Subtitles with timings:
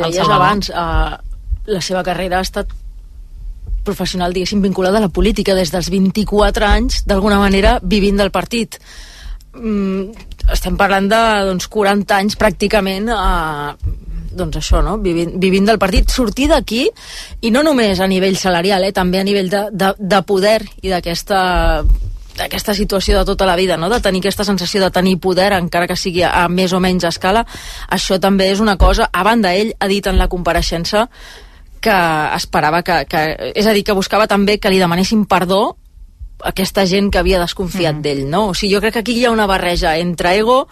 [0.00, 1.16] deies abans, eh,
[1.70, 2.72] la seva carrera ha estat
[3.84, 8.76] professional, diguéssim, vinculada a la política des dels 24 anys, d'alguna manera, vivint del partit.
[9.54, 10.12] Mm,
[10.52, 13.96] estem parlant de doncs, 40 anys pràcticament eh,
[14.30, 14.96] doncs això, no?
[15.02, 16.84] vivint, vivint del partit, sortir d'aquí
[17.42, 18.92] i no només a nivell salarial, eh?
[18.94, 21.40] també a nivell de, de, de poder i d'aquesta
[22.40, 23.90] d'aquesta situació de tota la vida, no?
[23.92, 27.06] de tenir aquesta sensació de tenir poder, encara que sigui a, a més o menys
[27.08, 27.44] escala,
[27.88, 31.06] això també és una cosa, a banda ell ha dit en la compareixença
[31.80, 31.98] que
[32.36, 35.76] esperava que, que és a dir, que buscava també que li demanessin perdó
[36.44, 38.04] aquesta gent que havia desconfiat mm.
[38.04, 38.46] d'ell, no?
[38.50, 40.62] O sigui, jo crec que aquí hi ha una barreja entre ego,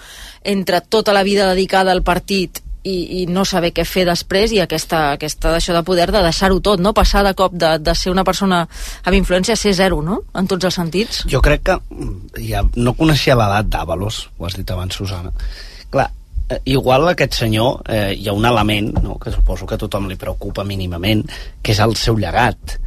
[0.44, 4.60] entre tota la vida dedicada al partit i, i no saber què fer després i
[4.62, 6.94] aquesta, aquesta d'això de poder de deixar-ho tot, no?
[6.96, 8.62] Passar de cop de, de ser una persona
[9.04, 10.20] amb influència a ser zero, no?
[10.38, 11.24] En tots els sentits.
[11.30, 11.78] Jo crec que
[12.46, 15.32] ja no coneixia l'edat d'Avalos, ho has dit abans, Susana.
[15.90, 16.08] Clar,
[16.48, 20.08] eh, igual aquest senyor eh, hi ha un element no, que suposo que a tothom
[20.08, 21.24] li preocupa mínimament,
[21.62, 22.78] que és el seu llegat.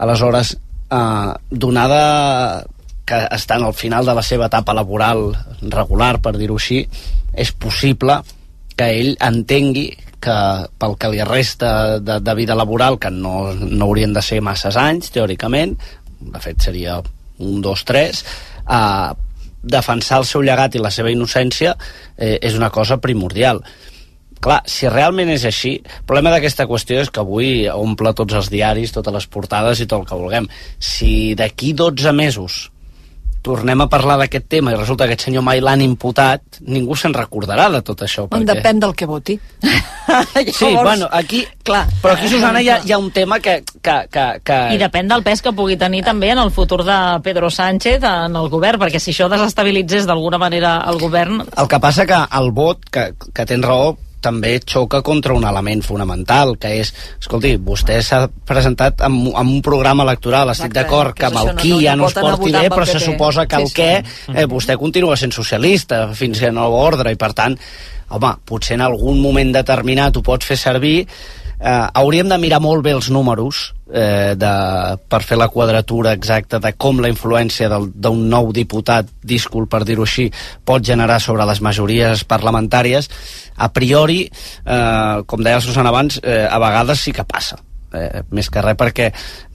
[0.00, 0.56] Aleshores,
[0.90, 2.64] eh, donada
[3.10, 6.84] que està en el final de la seva etapa laboral regular, per dir-ho així,
[7.34, 8.20] és possible
[8.80, 9.90] que ell entengui
[10.24, 10.36] que
[10.80, 14.76] pel que li resta de, de vida laboral, que no, no haurien de ser masses
[14.80, 15.76] anys, teòricament,
[16.20, 18.24] de fet seria un, dos, tres,
[18.64, 19.10] eh,
[19.60, 21.74] defensar el seu llegat i la seva innocència
[22.16, 23.60] eh, és una cosa primordial.
[24.40, 28.48] Clar, si realment és així, el problema d'aquesta qüestió és que avui omple tots els
[28.52, 30.48] diaris, totes les portades i tot el que vulguem.
[30.80, 32.62] Si d'aquí 12 mesos
[33.42, 37.14] tornem a parlar d'aquest tema i resulta que aquest senyor mai l'han imputat, ningú se'n
[37.16, 38.26] recordarà de tot això.
[38.28, 38.48] Perquè...
[38.50, 39.38] Depèn del que voti.
[40.50, 41.44] sí, bueno, aquí...
[41.64, 44.58] Clar, però aquí, Susana, hi ha, hi ha un tema que, que, que, que...
[44.74, 48.36] I depèn del pes que pugui tenir també en el futur de Pedro Sánchez en
[48.36, 51.44] el govern, perquè si això desestabilitzés d'alguna manera el govern...
[51.56, 55.82] El que passa que el vot, que, que tens raó, també xoca contra un element
[55.84, 61.28] fonamental, que és, escolti, vostè s'ha presentat amb, amb un programa electoral, estic d'acord que
[61.30, 63.76] amb el qui no, ja no es porti bé, però se suposa que el sí,
[63.80, 64.36] què, sí.
[64.36, 67.56] eh, vostè continua sent socialista fins a nova ordre, i per tant,
[68.10, 71.04] home, potser en algun moment determinat ho pots fer servir,
[71.60, 73.62] eh, hauríem de mirar molt bé els números
[73.92, 74.52] eh, de,
[75.08, 80.06] per fer la quadratura exacta de com la influència d'un nou diputat, díscol per dir-ho
[80.08, 80.30] així,
[80.64, 83.10] pot generar sobre les majories parlamentàries,
[83.56, 84.22] a priori,
[84.64, 87.60] eh, com deia Susana abans, eh, a vegades sí que passa.
[87.90, 89.08] Eh, més que res perquè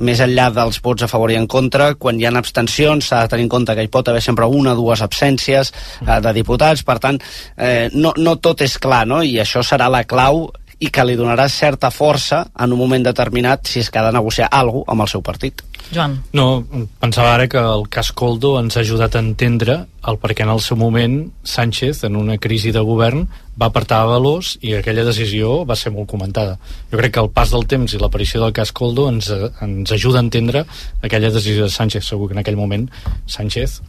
[0.03, 3.31] més enllà dels vots a favor i en contra quan hi ha abstencions s'ha de
[3.31, 6.83] tenir en compte que hi pot haver sempre una o dues absències eh, de diputats
[6.83, 7.21] per tant
[7.55, 9.21] eh, no, no tot és clar no?
[9.23, 10.49] i això serà la clau
[10.79, 14.15] i que li donarà certa força en un moment determinat si és que ha de
[14.15, 15.63] negociar alguna cosa amb el seu partit.
[15.93, 16.15] Joan.
[16.33, 16.65] No,
[16.99, 19.75] pensava ara que el cas Coldo ens ha ajudat a entendre
[20.09, 23.27] el perquè en el seu moment Sánchez, en una crisi de govern,
[23.61, 26.57] va apartar a Valós i aquella decisió va ser molt comentada.
[26.91, 29.29] Jo crec que el pas del temps i l'aparició del cas Coldo ens,
[29.61, 30.65] ens ajuda a entendre
[31.01, 32.05] aquella decisió de Sánchez.
[32.05, 32.89] Segur que en aquell moment
[33.25, 33.81] Sánchez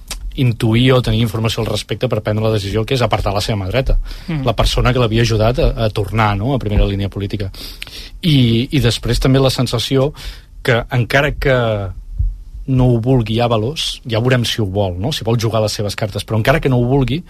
[0.43, 3.59] intuir o tenir informació al respecte per prendre la decisió que és apartar la seva
[3.63, 4.43] mà dreta mm.
[4.47, 6.55] la persona que l'havia ajudat a, a tornar no?
[6.55, 7.51] a primera línia política
[8.21, 10.13] I, i després també la sensació
[10.67, 11.57] que encara que
[12.67, 15.13] no ho vulgui Avalos, ja veurem si ho vol, no?
[15.15, 17.21] si vol jugar les seves cartes, però encara que no ho vulgui,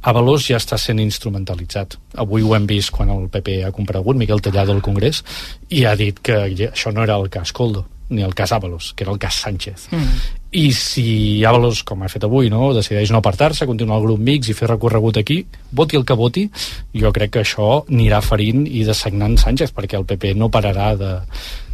[0.00, 1.98] Avalos ja està sent instrumentalitzat.
[2.22, 5.20] Avui ho hem vist quan el PP ha comparegut, Miquel Tellado al Congrés,
[5.68, 6.38] i ha dit que
[6.70, 9.88] això no era el cas Coldo ni el cas Avalos, que era el cas Sánchez.
[9.92, 10.39] Mm.
[10.50, 14.50] I si Avalos, com ha fet avui, no, decideix no apartar-se, continuar el grup mix
[14.50, 16.48] i fer recorregut aquí, voti el que voti,
[16.96, 21.12] jo crec que això anirà ferint i dessagnant Sánchez, perquè el PP no pararà de,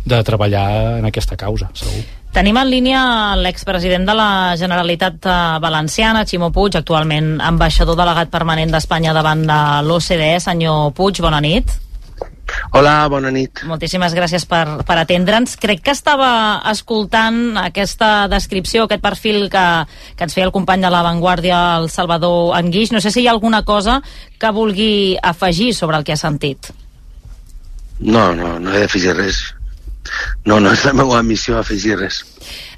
[0.05, 0.67] de treballar
[0.99, 2.05] en aquesta causa, segur.
[2.37, 3.01] Tenim en línia
[3.41, 4.29] l'expresident de la
[4.61, 10.35] Generalitat eh, Valenciana, Ximo Puig, actualment ambaixador delegat permanent d'Espanya davant de l'OCDE.
[10.45, 11.73] Senyor Puig, bona nit.
[12.77, 13.63] Hola, bona nit.
[13.69, 15.57] Moltíssimes gràcies per, per atendre'ns.
[15.61, 19.67] Crec que estava escoltant aquesta descripció, aquest perfil que,
[20.17, 22.93] que ens feia el company de La Vanguardia, el Salvador Anguix.
[22.93, 24.01] No sé si hi ha alguna cosa
[24.39, 26.73] que vulgui afegir sobre el que ha sentit.
[27.99, 29.43] No, no, no he d'afegir res.
[30.47, 32.23] No, no és la meva missió afegir res.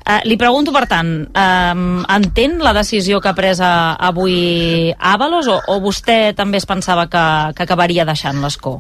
[0.08, 5.58] Uh, li pregunto, per tant, um, entén la decisió que ha pres avui Avalos o,
[5.68, 7.24] o vostè també es pensava que,
[7.58, 8.78] que acabaria deixant l'escó?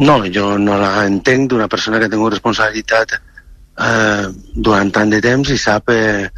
[0.00, 5.20] No, jo no la entenc d'una persona que ha tingut responsabilitat eh, durant tant de
[5.20, 6.30] temps i sap eh,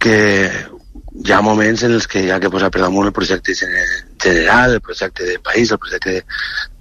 [0.00, 0.18] que
[1.20, 4.78] hi ha moments en els que hi ha que posar per damunt el projecte general,
[4.78, 6.22] el projecte de país, el projecte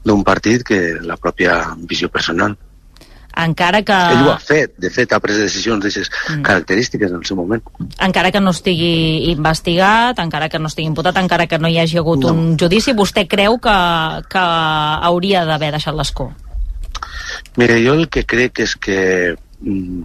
[0.05, 1.57] d'un partit que la pròpia
[1.89, 2.55] visió personal.
[3.37, 3.95] Encara que...
[4.15, 6.43] Ell ho ha fet, de fet ha pres decisions d'aquestes mm.
[6.47, 7.63] característiques en el seu moment.
[8.05, 12.01] Encara que no estigui investigat, encara que no estigui imputat, encara que no hi hagi
[12.01, 12.33] hagut no.
[12.33, 13.77] un judici, vostè creu que,
[14.29, 14.45] que
[15.11, 16.31] hauria d'haver deixat l'escó?
[17.57, 18.99] Mira, jo el que crec és que
[19.35, 20.03] mm,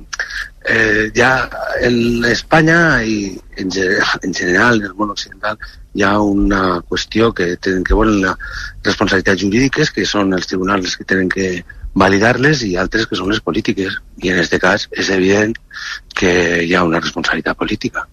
[0.64, 1.48] eh, ja
[1.82, 5.58] en Espanya i en general, en general en el món occidental
[5.94, 8.34] hi ha una qüestió que tenen que veure la
[8.82, 11.48] responsabilitats jurídiques que són els tribunals que tenen que
[11.94, 14.00] validar-les i altres que són les polítiques.
[14.22, 15.54] I en aquest cas és evident
[16.14, 18.04] que hi ha una responsabilitat política.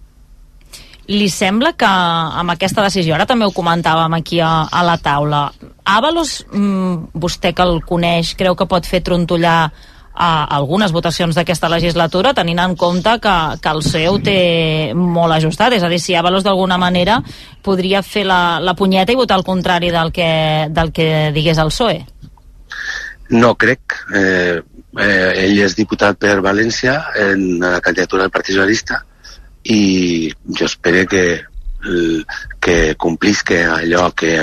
[1.12, 5.48] Li sembla que amb aquesta decisió, ara també ho comentàvem aquí a, a la taula,
[5.92, 9.72] Avalos, mmm, vostè que el coneix, creu que pot fer trontollar
[10.14, 15.74] a algunes votacions d'aquesta legislatura tenint en compte que, que el seu té molt ajustat,
[15.74, 17.18] és a dir, si Avalos d'alguna manera
[17.66, 20.32] podria fer la, la punyeta i votar al contrari del que,
[20.70, 22.21] del que digués el PSOE.
[23.32, 23.96] No crec.
[24.16, 24.60] Eh,
[25.00, 26.98] eh, ell és diputat per València
[27.30, 29.02] en la candidatura del Partit Socialista
[29.72, 31.24] i jo espero que,
[32.60, 34.34] que complisca allò que,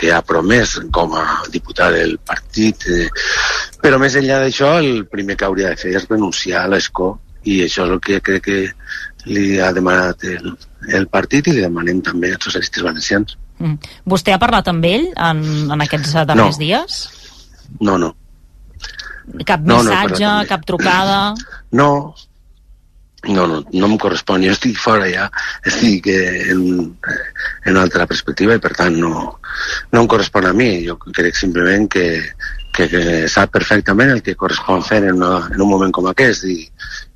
[0.00, 2.86] que ha promès com a diputat del partit.
[2.88, 3.08] Eh,
[3.80, 7.14] però més enllà d'això, el primer que hauria de fer és renunciar a l'escó
[7.44, 8.58] i això és el que crec que
[9.28, 10.52] li ha demanat el,
[10.96, 13.36] el partit i li demanem també als socialistes valencians.
[13.60, 13.92] Mm.
[14.08, 15.42] Vostè ha parlat amb ell en,
[15.72, 16.60] en aquests darrers no.
[16.60, 17.00] dies?
[17.78, 18.14] No, no.
[19.46, 21.20] Cap missatge, no, no cap trucada?
[21.70, 21.90] No,
[23.28, 24.44] no, no, no em correspon.
[24.46, 25.28] Jo estic fora ja,
[25.68, 26.64] estic en,
[27.64, 29.12] en una altra perspectiva i per tant no,
[29.92, 30.70] no em correspon a mi.
[30.86, 32.06] Jo crec simplement que,
[32.72, 36.48] que, que sap perfectament el que correspon fer en, una, en un moment com aquest
[36.48, 36.58] i,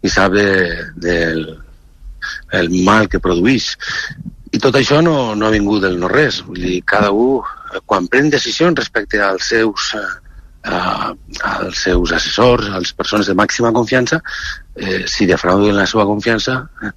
[0.05, 0.49] i sap de,
[1.01, 1.45] del
[2.53, 3.75] el mal que produeix.
[4.55, 6.43] I tot això no, no ha vingut del no-res.
[6.47, 7.43] Vull dir, cada un,
[7.91, 10.05] quan pren decisions respecte als seus eh,
[10.65, 14.21] als seus assessors, a les persones de màxima confiança,
[14.77, 16.93] eh, si defrauden la seva confiança, eh,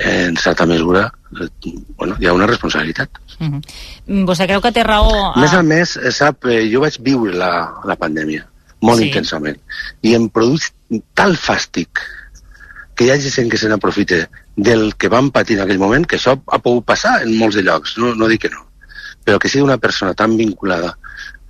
[0.00, 1.48] en certa mesura eh,
[1.96, 3.10] bueno, hi ha una responsabilitat.
[3.38, 3.60] Uh mhm.
[3.60, 4.24] -huh.
[4.26, 5.32] Vostè creu que té raó?
[5.32, 5.40] A...
[5.40, 8.46] Més a més, eh, sap, eh, jo vaig viure la, la pandèmia
[8.80, 9.08] molt sí.
[9.08, 9.58] intensament
[10.02, 10.72] i em produeix
[11.14, 12.00] tal fàstic
[12.94, 16.16] que hi hagi gent que se n'aprofite del que vam patir en aquell moment, que
[16.16, 18.66] això ha pogut passar en molts de llocs, no, no dic que no,
[19.24, 20.96] però que sigui una persona tan vinculada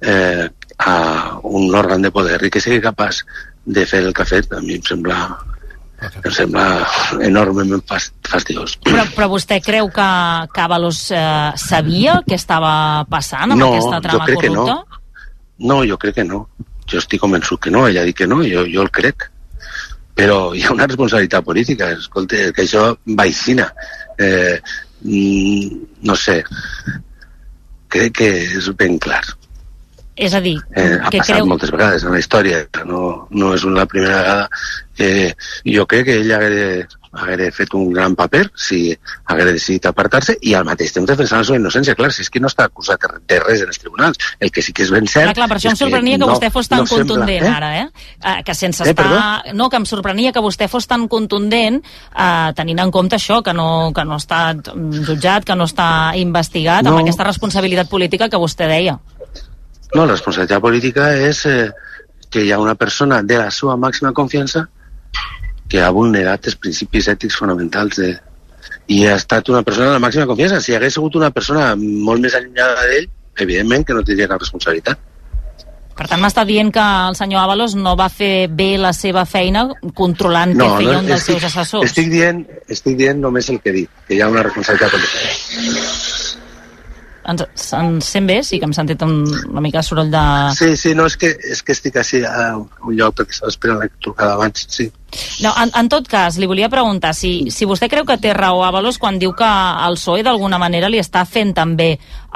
[0.00, 0.48] eh,
[0.80, 0.96] a
[1.44, 3.24] un òrgan de poder i que sigui capaç
[3.64, 5.20] de fer el que ha fet, a mi em sembla
[6.00, 6.64] em sembla
[7.26, 8.78] enormement fastigós.
[8.86, 10.06] Però, però vostè creu que
[10.56, 14.78] Cavalos eh, sabia què estava passant amb no, aquesta trama jo crec corrupta?
[14.78, 15.74] Que no.
[15.74, 16.40] no, jo crec que no.
[16.90, 19.28] Jo estic convençut que no, ella ha dit que no, jo, jo el crec.
[20.16, 23.68] Però hi ha una responsabilitat política, escolta, que això vaicina.
[24.20, 24.56] Eh,
[25.04, 26.40] mm, no sé,
[27.92, 29.22] crec que és ben clar.
[30.20, 31.46] És a dir, eh, ha passat creu...
[31.48, 34.48] moltes vegades en la història, no, no és una primera vegada.
[35.00, 35.30] Eh,
[35.64, 38.92] jo crec que ell hagués, hagués fet un gran paper si
[39.32, 41.94] hagués decidit apartar-se i al mateix temps defensar la seva innocència.
[41.96, 44.20] Clar, si és que no està acusat de res en els tribunals.
[44.38, 45.30] El que sí que és ben cert...
[45.30, 47.56] Clar, clar per això em sorprenia que, que vostè fos tan no contundent sembla, eh?
[47.56, 48.10] ara, eh?
[48.20, 48.36] eh?
[48.44, 49.06] Que sense eh, estar...
[49.06, 49.56] Perdó?
[49.56, 53.56] No, que em sorprenia que vostè fos tan contundent eh, tenint en compte això, que
[53.56, 55.88] no, que no està jutjat, que no està
[56.20, 56.92] investigat, no.
[56.92, 59.00] amb aquesta responsabilitat política que vostè deia.
[59.94, 61.70] No, la responsabilitat política és eh,
[62.30, 64.66] que hi ha una persona de la seva màxima confiança
[65.70, 68.10] que ha vulnerat els principis ètics fonamentals de...
[68.90, 70.60] i ha estat una persona de la màxima confiança.
[70.62, 73.06] Si hagués sigut una persona molt més allunyada d'ell,
[73.38, 75.06] evidentment que no tindria cap responsabilitat.
[76.00, 79.66] Per tant, m'està dient que el senyor Avalos no va fer bé la seva feina
[79.98, 81.90] controlant no, què feia no, un dels estic, seus assessors.
[81.90, 82.40] Estic dient,
[82.72, 86.19] estic dient només el que dic, que hi ha una responsabilitat política.
[87.30, 88.40] Ens, ens sent bé?
[88.46, 89.20] Sí, que hem sentit un,
[89.50, 90.22] una mica de soroll de...
[90.56, 93.82] Sí, sí, no, és que, és que estic així a un lloc perquè estava esperant
[93.82, 94.88] la trucada abans, sí.
[95.42, 98.62] No, en, en tot cas, li volia preguntar si, si vostè creu que té raó
[98.66, 99.48] Avalos quan diu que
[99.86, 101.92] el PSOE d'alguna manera li està fent també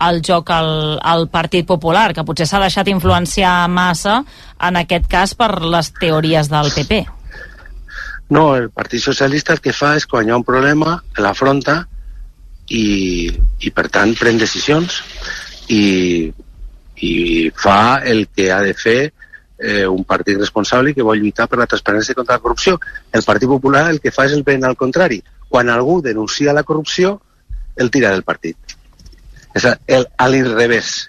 [0.09, 0.71] el joc al,
[1.03, 4.23] al Partit Popular, que potser s'ha deixat influenciar massa
[4.59, 7.05] en aquest cas per les teories del PP.
[8.35, 11.85] No, el Partit Socialista el que fa és quan hi ha un problema, l'afronta
[12.69, 12.87] i,
[13.61, 15.03] i per tant pren decisions
[15.69, 16.33] i,
[16.97, 17.13] i
[17.57, 18.99] fa el que ha de fer
[19.59, 22.79] eh, un partit responsable que vol lluitar per la transparència contra la corrupció.
[23.13, 25.23] El Partit Popular el que fa és el ben al contrari.
[25.49, 27.21] Quan algú denuncia la corrupció,
[27.77, 28.57] el tira del partit.
[29.55, 31.09] És el, a l'inrevés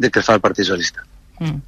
[0.00, 1.04] de que fa el Partit Socialista.
[1.38, 1.60] Mm.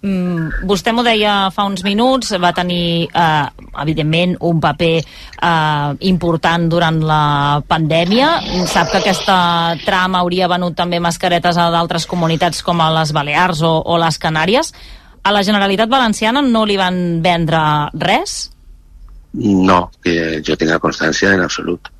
[0.00, 3.46] Mm, vostè m'ho deia fa uns minuts, va tenir, eh,
[3.82, 8.30] evidentment, un paper eh, important durant la pandèmia.
[8.66, 13.60] Sap que aquesta trama hauria venut també mascaretes a d'altres comunitats com a les Balears
[13.62, 14.72] o, o les Canàries.
[15.22, 17.60] a la Generalitat Valenciana no li van vendre
[17.92, 18.50] res?
[19.34, 21.90] No, que jo tinc constància en absolut.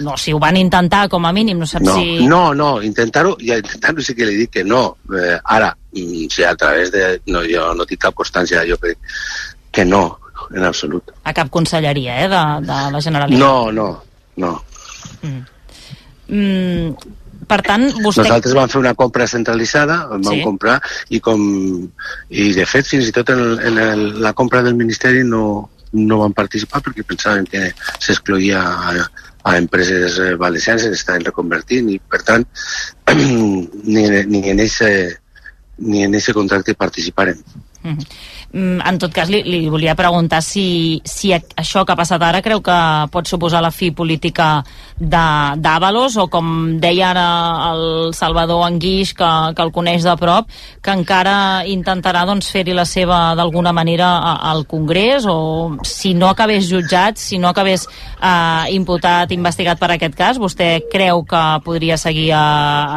[0.00, 2.26] No, si ho van intentar com a mínim, no saps no, si...
[2.26, 4.96] No, no, intentar-ho, ja intentar-ho sí que li dic que no.
[5.10, 7.20] Eh, ara, mm, si a través de...
[7.26, 8.98] No, jo no tinc cap constància, jo crec
[9.74, 10.04] que no,
[10.54, 11.14] en absolut.
[11.24, 13.40] A cap conselleria, eh, de, de la Generalitat?
[13.40, 13.88] No, no,
[14.36, 14.54] no.
[15.22, 15.42] Mm.
[16.28, 17.12] Mm,
[17.48, 18.24] per tant, vostè...
[18.24, 20.40] Nosaltres vam fer una compra centralitzada, vam sí.
[20.46, 20.78] comprar,
[21.10, 21.42] i com...
[22.30, 25.44] I de fet, fins i tot en, en el, la compra del Ministeri no,
[25.94, 28.94] no van participar perquè pensaven que s'excloïa a,
[29.44, 32.46] a empreses valencianes que estaven reconvertint i, per tant,
[33.12, 35.20] ni, ni en aquest
[35.78, 37.42] ni en aquest contracte participaren.
[37.82, 38.06] Mm -hmm.
[38.54, 42.38] Mm, en tot cas, li, li volia preguntar si, si això que ha passat ara
[42.38, 42.76] creu que
[43.10, 44.62] pot suposar la fi política
[44.94, 47.24] d'Avalos o com deia ara
[47.72, 50.46] el Salvador Anguix, que, que el coneix de prop,
[50.78, 54.12] que encara intentarà doncs, fer-hi la seva d'alguna manera
[54.46, 60.14] al Congrés o si no acabés jutjat, si no acabés eh, imputat, investigat per aquest
[60.14, 62.44] cas, vostè creu que podria seguir a,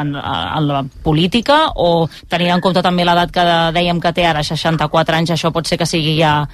[0.04, 4.46] en, en la política o tenint en compte també l'edat que dèiem que té ara,
[4.46, 6.48] 64 anys, això això pot ser que sigui ja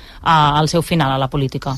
[0.59, 1.75] el seu final a la política?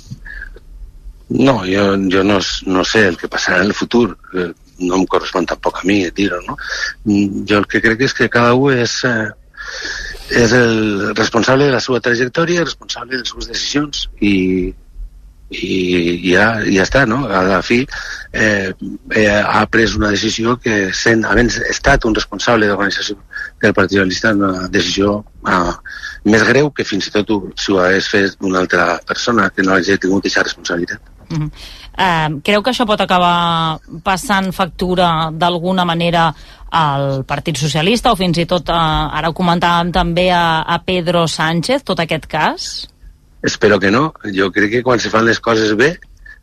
[1.30, 4.18] No, jo, jo no, no sé el que passarà en el futur.
[4.34, 6.58] Eh, no em correspon tampoc a mi dir-ho, no?
[7.06, 9.30] Mm, jo el que crec és que cada un és, eh,
[10.36, 14.74] és el responsable de la seva trajectòria, responsable de les seves decisions i,
[15.64, 17.24] i ja, ja està, no?
[17.28, 17.82] A la fi
[18.34, 18.74] eh,
[19.16, 23.18] eh, ha pres una decisió que sent, havent estat un responsable d'organització
[23.62, 25.74] del Partit Socialista, una decisió eh,
[26.32, 29.76] més greu que fins i tot si ho hagués fet una altra persona que no
[29.76, 31.12] hagi tingut aquesta responsabilitat.
[31.26, 31.50] Uh -huh.
[31.50, 36.34] uh, creu que això pot acabar passant factura d'alguna manera
[36.70, 41.28] al Partit Socialista o fins i tot, uh, ara ho comentàvem també a, a Pedro
[41.28, 42.88] Sánchez, tot aquest cas?
[43.46, 44.10] Espero que no.
[44.36, 45.96] Jo crec que quan se fan les coses bé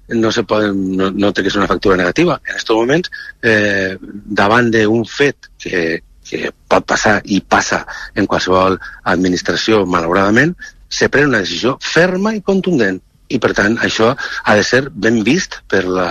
[0.09, 2.38] no, se poden, no, no té que ser una factura negativa.
[2.44, 3.11] En aquests moments,
[3.42, 3.97] eh,
[4.40, 7.82] davant d'un fet que, que pot passar i passa
[8.18, 8.78] en qualsevol
[9.14, 10.54] administració, malauradament,
[10.92, 13.00] se pren una decisió ferma i contundent.
[13.32, 16.09] I, per tant, això ha de ser ben vist per la,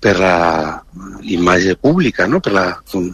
[0.00, 0.36] per la
[1.26, 2.38] imatge pública, no?
[2.40, 2.66] per, la,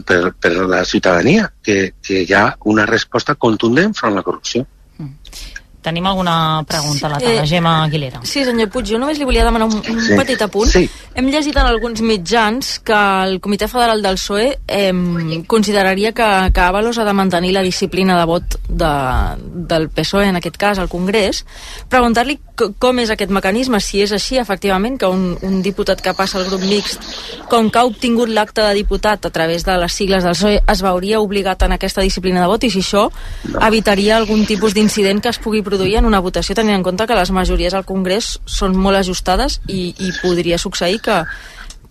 [0.06, 4.66] per, per la ciutadania, que, que hi ha una resposta contundent front a la corrupció.
[4.98, 5.55] Mm.
[5.86, 7.42] Tenim alguna pregunta a la taula.
[7.44, 8.18] Eh, Gemma Aguilera.
[8.26, 10.16] Sí, senyor Puig, jo només li volia demanar un, un sí.
[10.18, 10.72] petit apunt.
[10.72, 10.88] Sí.
[11.14, 16.64] Hem llegit en alguns mitjans que el Comitè Federal del PSOE eh, consideraria que, que
[16.64, 18.90] Avalos ha de mantenir la disciplina de vot de,
[19.70, 21.44] del PSOE, en aquest cas, al Congrés.
[21.88, 26.40] Preguntar-li com és aquest mecanisme, si és així, efectivament, que un, un diputat que passa
[26.40, 27.04] al grup mixt,
[27.52, 30.82] com que ha obtingut l'acte de diputat a través de les sigles del PSOE, es
[30.82, 33.06] veuria obligat en aquesta disciplina de vot i si això
[33.60, 37.06] evitaria algun tipus d'incident que es pugui produir produir en una votació tenint en compte
[37.06, 41.24] que les majories al Congrés són molt ajustades i, i podria succeir que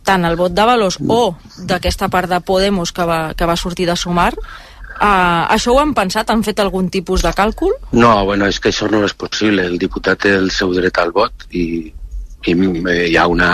[0.06, 1.36] tant el vot de Valors o
[1.70, 4.34] d'aquesta part de Podemos que va, que va sortir de Sumar
[4.96, 6.30] Uh, això ho han pensat?
[6.32, 7.74] Han fet algun tipus de càlcul?
[7.92, 9.66] No, bueno, és que això no és possible.
[9.68, 11.92] El diputat té el seu dret al vot i,
[12.48, 13.50] i eh, hi ha una,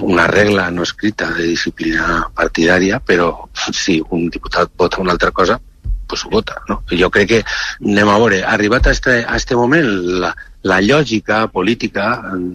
[0.00, 5.60] una regla no escrita de disciplina partidària, però si un diputat vota una altra cosa,
[6.10, 6.58] pues ho vota.
[6.68, 6.80] No?
[6.90, 7.40] Jo crec que,
[7.80, 9.86] anem a veure, arribat a este, a este moment,
[10.24, 10.34] la,
[10.66, 12.10] la lògica política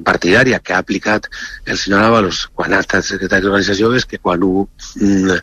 [0.05, 1.29] partidària que ha aplicat
[1.65, 4.67] el senyor Ábalos quan ha estat secretari d'organització és que quan un
[4.99, 5.39] mm,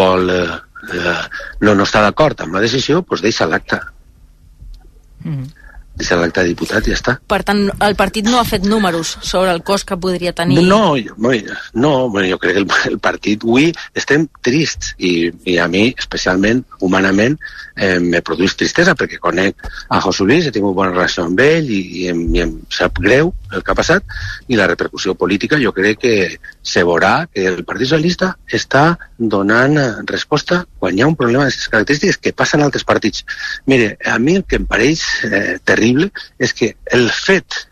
[0.00, 0.58] vol eh,
[0.96, 1.16] eh,
[1.60, 3.80] no, no està d'acord amb la decisió, doncs deixa l'acte.
[5.22, 5.59] Mm -hmm
[6.00, 7.16] deixa l'acte de diputat i ja està.
[7.30, 10.62] Per tant, el partit no ha fet números sobre el cost que podria tenir...
[10.66, 11.34] No, no,
[11.74, 11.94] no
[12.26, 17.38] jo crec que el, el partit avui estem trists i, i a mi, especialment, humanament,
[17.76, 21.70] eh, me produeix tristesa perquè conec a José Luis, he tingut bona relació amb ell
[21.70, 24.04] i, i, em, i em sap greu el que ha passat
[24.48, 26.14] i la repercussió política jo crec que
[26.62, 28.84] se veurà que el Partit Socialista està
[29.18, 29.78] donant
[30.08, 33.24] resposta quan hi ha un problema d'aquestes característiques que passen en altres partits.
[33.66, 35.89] Mire, a mi el que em pareix eh, terrible
[36.38, 37.66] és que el fet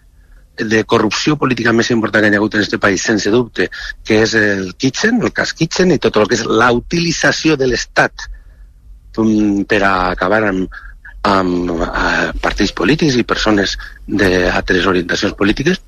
[0.58, 3.68] de corrupció política més important que hi ha hagut en aquest país, sense dubte,
[4.04, 7.70] que és el Kitchen, el cas Kitchen i tot el que és la utilització de
[7.70, 8.26] l'Estat
[9.68, 10.74] per a acabar amb,
[11.26, 15.80] amb uh, partits polítics i persones d'altres orientacions polítiques,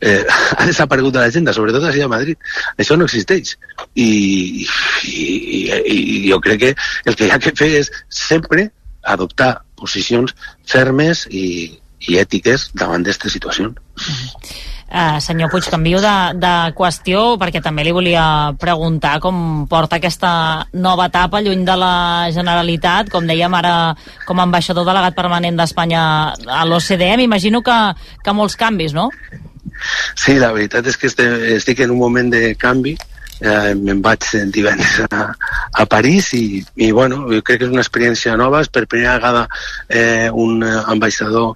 [0.00, 0.24] eh,
[0.58, 2.38] ha desaparegut de l'agenda, sobretot a Madrid.
[2.78, 3.56] Això no existeix.
[3.94, 4.66] I,
[5.04, 6.74] i, i, I jo crec que
[7.04, 8.70] el que hi ha que fer és sempre
[9.14, 10.34] adoptar posicions
[10.66, 13.78] fermes i, i ètiques davant d'aquestes situacions.
[14.88, 20.30] Uh, senyor Puig, canvio de, de qüestió perquè també li volia preguntar com porta aquesta
[20.72, 21.92] nova etapa lluny de la
[22.32, 23.74] Generalitat, com dèiem ara
[24.24, 27.76] com a ambaixador delegat permanent d'Espanya a l'OCDE, m'imagino que,
[28.24, 29.10] que molts canvis, no?
[30.16, 31.12] Sí, la veritat és que
[31.58, 35.26] estic en un moment de canvi, eh, me'n vaig divendres a,
[35.72, 39.18] a París i, i bueno, jo crec que és una experiència nova, és per primera
[39.18, 39.44] vegada
[39.88, 41.54] eh, un ambaixador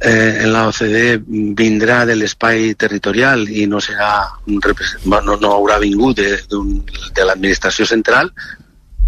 [0.00, 1.20] eh, en la OCDE
[1.56, 4.58] vindrà de l'espai territorial i no serà un
[5.04, 6.40] no, no haurà vingut de,
[7.14, 8.32] de l'administració central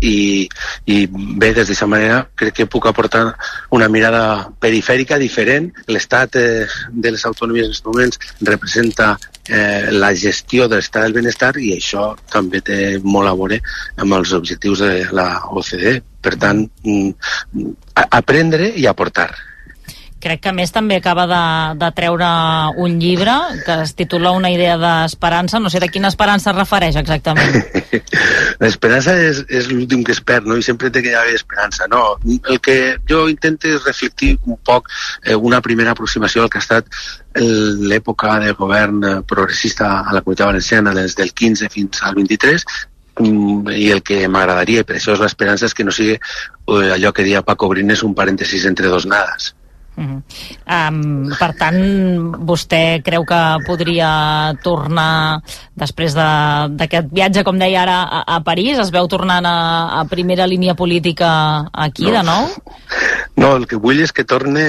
[0.03, 0.49] i,
[0.91, 3.25] i bé, des d'aquesta manera crec que puc aportar
[3.71, 5.71] una mirada perifèrica diferent.
[5.87, 9.15] L'estat eh, de les autonomies en moments representa
[9.49, 13.61] eh, la gestió de l'estat del benestar i això també té molt a veure
[13.97, 16.01] amb els objectius de la OCDE.
[16.23, 17.73] Per tant, mm,
[18.11, 19.31] aprendre i aportar
[20.23, 21.43] crec que més també acaba de,
[21.81, 22.29] de treure
[22.83, 23.35] un llibre
[23.67, 25.61] que es titula Una idea d'esperança.
[25.61, 27.59] No sé de quina esperança es refereix exactament.
[28.63, 30.57] L'esperança és, és l'últim que es perd, no?
[30.57, 32.05] I sempre té que haver esperança, no?
[32.25, 32.77] El que
[33.09, 34.89] jo intento és reflectir un poc
[35.25, 36.89] eh, una primera aproximació al que ha estat
[37.33, 42.65] l'època de govern progressista a la comunitat valenciana des del 15 fins al 23
[43.21, 47.13] mm, i el que m'agradaria, per això és l'esperança, és que no sigui eh, allò
[47.13, 49.55] que deia Paco Brines, un parèntesis entre dos nades.
[49.95, 50.23] Uh -huh.
[50.89, 51.77] um, per tant,
[52.49, 55.43] vostè creu que podria tornar
[55.77, 58.79] després d'aquest de, viatge, com deia ara, a, a París?
[58.79, 62.11] Es veu tornant a, a primera línia política aquí no.
[62.11, 62.49] de nou?
[63.37, 64.65] No, el que vull és que torne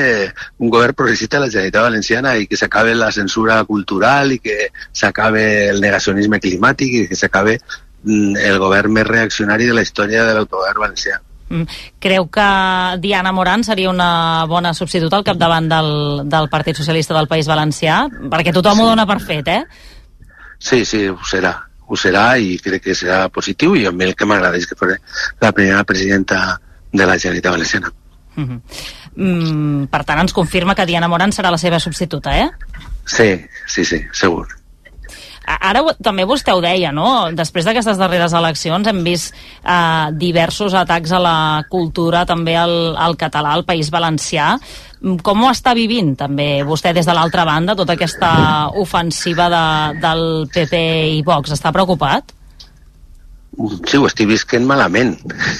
[0.57, 4.71] un govern progressista a la Generalitat Valenciana i que s'acabe la censura cultural i que
[4.91, 7.59] s'acabe el negacionisme climàtic i que s'acabe
[8.03, 11.19] mm, el govern més reaccionari de la història de l'autogovern valencià.
[11.53, 11.67] Mm.
[12.01, 12.45] Creu que
[12.99, 15.91] Diana Moran seria una bona substituta al capdavant del,
[16.25, 18.07] del Partit Socialista del País Valencià?
[18.31, 18.83] Perquè tothom sí.
[18.83, 19.61] ho dona per fet, eh?
[20.57, 21.53] Sí, sí, ho serà.
[21.85, 24.77] Ho serà i crec que serà positiu i a mi el que m'agrada és que
[24.79, 24.95] fos
[25.43, 26.57] la primera presidenta
[26.89, 27.93] de la Generalitat Valenciana.
[28.35, 28.59] Mm -hmm.
[29.15, 32.49] mm, per tant, ens confirma que Diana Moran serà la seva substituta, eh?
[33.05, 34.47] Sí, sí, sí, segur.
[35.43, 37.29] Ara també vostè ho deia, no?
[37.35, 41.37] Després d'aquestes darreres eleccions hem vist eh, diversos atacs a la
[41.69, 44.53] cultura, també al, al català, al País Valencià.
[45.23, 48.31] Com ho està vivint també vostè des de l'altra banda, tota aquesta
[48.79, 49.65] ofensiva de,
[49.99, 50.81] del PP
[51.17, 51.51] i Vox?
[51.57, 52.31] Està preocupat?
[53.85, 55.11] Sí, ho estic visquent malament,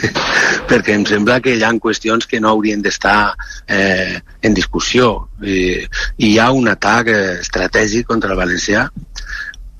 [0.69, 3.36] perquè em sembla que hi ha qüestions que no haurien d'estar
[3.67, 5.28] eh, en discussió.
[5.43, 5.84] I,
[6.17, 8.88] I hi ha un atac eh, estratègic contra el valencià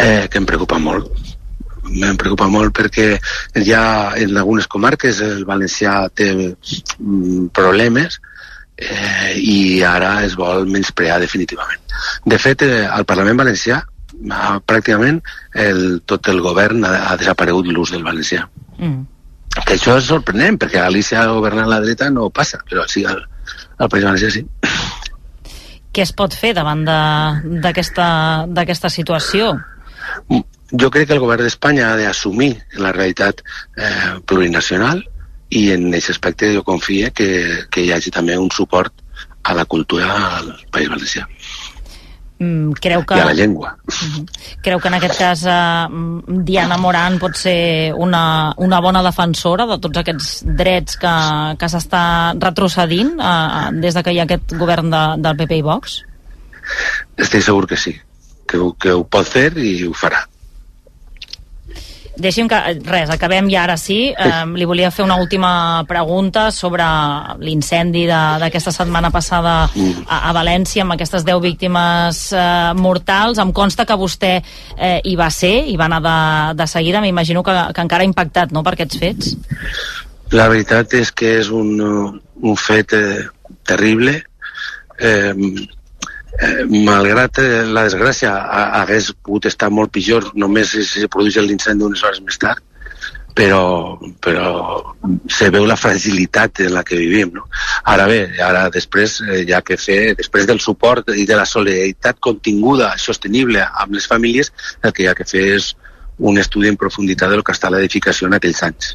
[0.04, 1.12] eh, que em preocupa molt
[1.84, 3.08] em preocupa molt perquè
[3.68, 8.20] ja en algunes comarques el valencià té mm, problemes
[8.78, 11.82] eh, i ara es vol menysprear definitivament.
[12.26, 15.20] De fet, eh, al Parlament Valencià ha, pràcticament
[15.66, 18.48] el, tot el govern ha, ha desaparegut l'ús del valencià.
[18.80, 19.04] Mm.
[19.54, 23.22] Que això és sorprenent, perquè a Galícia governant la dreta no passa, però sí al,
[23.78, 24.42] al País Valencià sí.
[25.94, 29.52] Què es pot fer davant d'aquesta situació?
[30.74, 33.44] Jo crec que el govern d'Espanya ha d'assumir la realitat
[33.78, 35.04] eh, plurinacional
[35.54, 37.30] i en aquest aspecte jo confio que,
[37.70, 38.94] que hi hagi també un suport
[39.44, 40.08] a la cultura
[40.40, 41.28] al País Valencià.
[42.40, 43.18] Mm, creu que...
[43.20, 43.76] I a la llengua.
[43.86, 44.48] Mm-hmm.
[44.66, 48.24] Creu que en aquest cas eh, Diana Moran pot ser una,
[48.58, 51.14] una bona defensora de tots aquests drets que,
[51.60, 52.06] que s'està
[52.40, 56.02] retrocedint eh, des de que hi ha aquest govern de, del PP i Vox?
[57.20, 57.94] Estic segur que sí
[58.54, 60.22] que, que ho pot fer i ho farà.
[62.14, 64.12] Deixi'm que, res, acabem ja ara sí.
[64.14, 66.86] Eh, li volia fer una última pregunta sobre
[67.42, 73.42] l'incendi d'aquesta setmana passada a, a València amb aquestes 10 víctimes eh, mortals.
[73.42, 76.18] Em consta que vostè eh, hi va ser, i va anar de,
[76.62, 77.02] de seguida.
[77.02, 79.34] M'imagino que, que encara ha impactat no, per aquests fets.
[80.38, 83.24] La veritat és que és un, un fet eh,
[83.66, 84.20] terrible.
[85.02, 85.34] Eh,
[86.40, 88.34] eh, malgrat eh, la desgràcia
[88.82, 92.64] hagués pogut estar molt pitjor només si se produeix l'incendi unes hores més tard
[93.34, 94.94] però, però
[95.30, 97.32] se veu la fragilitat en la que vivim.
[97.34, 97.48] No?
[97.90, 102.22] Ara bé, ara després eh, ha que fer, després del suport i de la solidaritat
[102.22, 105.74] continguda, sostenible amb les famílies, el que hi ha que fer és
[106.20, 108.94] un estudi en profunditat del que està l'edificació en aquells anys.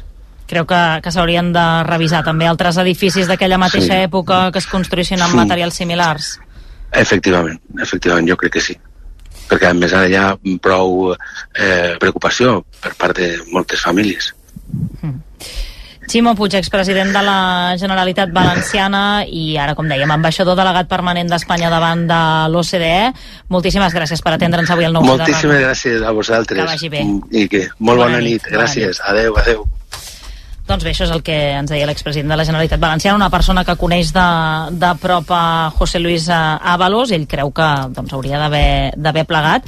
[0.49, 4.05] Creu que, que s'haurien de revisar també altres edificis d'aquella mateixa sí.
[4.07, 5.41] època que es construïssin amb sí.
[5.43, 6.37] materials similars?
[6.91, 8.75] Efectivament, efectivament, jo crec que sí.
[9.49, 10.27] Perquè a més ara hi ha
[10.61, 14.33] prou eh, preocupació per part de moltes famílies.
[15.01, 15.17] Mm.
[16.09, 21.69] Ximo Puig, expresident de la Generalitat Valenciana i ara, com dèiem, ambaixador delegat permanent d'Espanya
[21.69, 23.11] davant de l'OCDE.
[23.53, 26.65] Moltíssimes gràcies per atendre'ns avui al nou Moltíssimes gràcies a vosaltres.
[26.65, 27.05] Que vagi bé.
[27.29, 28.41] I que molt bona, bona nit.
[28.41, 28.55] nit.
[28.57, 29.03] Gràcies.
[29.03, 29.27] Bona nit.
[29.29, 29.67] Adeu, adeu.
[30.69, 33.63] Doncs bé, això és el que ens deia l'expresident de la Generalitat Valenciana, una persona
[33.65, 34.25] que coneix de,
[34.77, 39.65] de prop a José Luis Ábalos, ell creu que doncs, hauria d'haver plegat,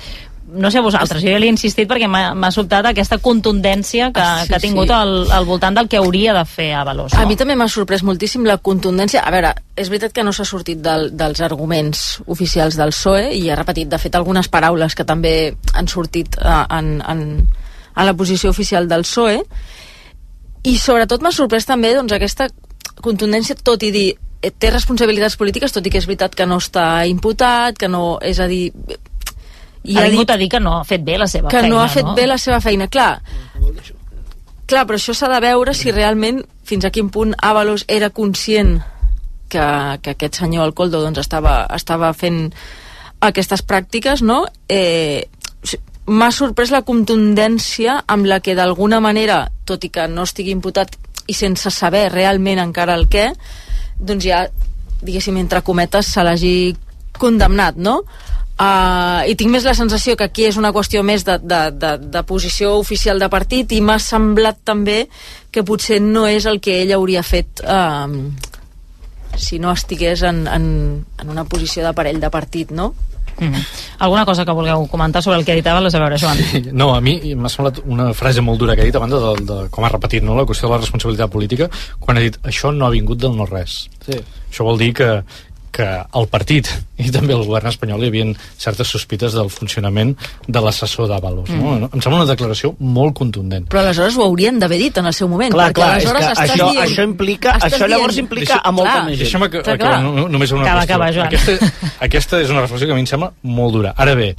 [0.51, 4.41] no sé vosaltres, jo ja li he insistit perquè m'ha sobtat aquesta contundència que, ah,
[4.43, 4.93] sí, que ha tingut sí.
[4.93, 7.13] al, al voltant del que hauria de fer Avalos.
[7.13, 7.21] No?
[7.23, 9.23] A mi també m'ha sorprès moltíssim la contundència.
[9.23, 13.47] A veure, és veritat que no s'ha sortit del, dels arguments oficials del PSOE i
[13.49, 15.35] ha repetit, de fet, algunes paraules que també
[15.73, 17.23] han sortit uh, en, en,
[17.95, 19.39] en la posició oficial del PSOE
[20.63, 22.49] i sobretot m'ha sorprès també doncs, aquesta
[23.01, 26.59] contundència, tot i dir eh, té responsabilitats polítiques, tot i que és veritat que no
[26.61, 28.19] està imputat, que no...
[28.21, 28.69] És a dir...
[29.81, 31.63] I ha, ha vingut dit, a dir que no ha fet bé la seva que
[31.63, 32.13] feina, no ha fet no?
[32.13, 33.15] bé la seva feina, clar.
[34.69, 38.77] Clar, però això s'ha de veure si realment fins a quin punt Avalos era conscient
[39.51, 39.65] que,
[40.05, 42.51] que aquest senyor Alcoldo doncs, estava, estava fent
[43.21, 44.45] aquestes pràctiques, no?
[44.69, 45.25] Eh,
[46.11, 50.97] m'ha sorprès la contundència amb la que d'alguna manera, tot i que no estigui imputat
[51.31, 53.29] i sense saber realment encara el què,
[53.97, 54.43] doncs ja,
[55.01, 56.55] diguéssim, entre cometes, se l'hagi
[57.17, 58.01] condemnat, no?
[58.61, 61.95] Uh, i tinc més la sensació que aquí és una qüestió més de, de, de,
[62.13, 65.07] de posició oficial de partit i m'ha semblat també
[65.49, 68.05] que potser no és el que ell hauria fet uh,
[69.33, 70.67] si no estigués en, en,
[71.17, 72.91] en una posició d'aparell de partit, no?
[73.39, 73.65] Mm -hmm.
[73.99, 76.37] Alguna cosa que vulgueu comentar sobre el que editava les a veure, Joan?
[76.37, 79.19] Sí, no, a mi m'ha semblat una frase molt dura que ha dit a banda
[79.19, 80.35] de, de, com ha repetit, no?
[80.35, 83.89] la qüestió de la responsabilitat política, quan ha dit això no ha vingut del no-res.
[84.05, 84.17] Sí.
[84.51, 85.23] Això vol dir que,
[85.71, 86.67] que el partit
[86.99, 88.25] i també el govern espanyol hi havia
[88.59, 90.11] certes sospites del funcionament
[90.47, 91.49] de l'assessor d'Avalos.
[91.49, 91.61] Mm.
[91.61, 91.89] No?
[91.89, 93.69] Em sembla una declaració molt contundent.
[93.71, 95.55] Però aleshores ho haurien d'haver dit en el seu moment.
[95.55, 98.97] Clar, clar, és que això, dient, això implica, això llavors dient, implica Deixa, a molta
[98.99, 99.31] clar, més gent.
[99.31, 101.31] Deixa'm que, que, no, només una acaba, acaba, Joan.
[101.31, 101.73] Aquesta,
[102.09, 103.95] aquesta és una reflexió que a mi em sembla molt dura.
[103.95, 104.33] Ara bé,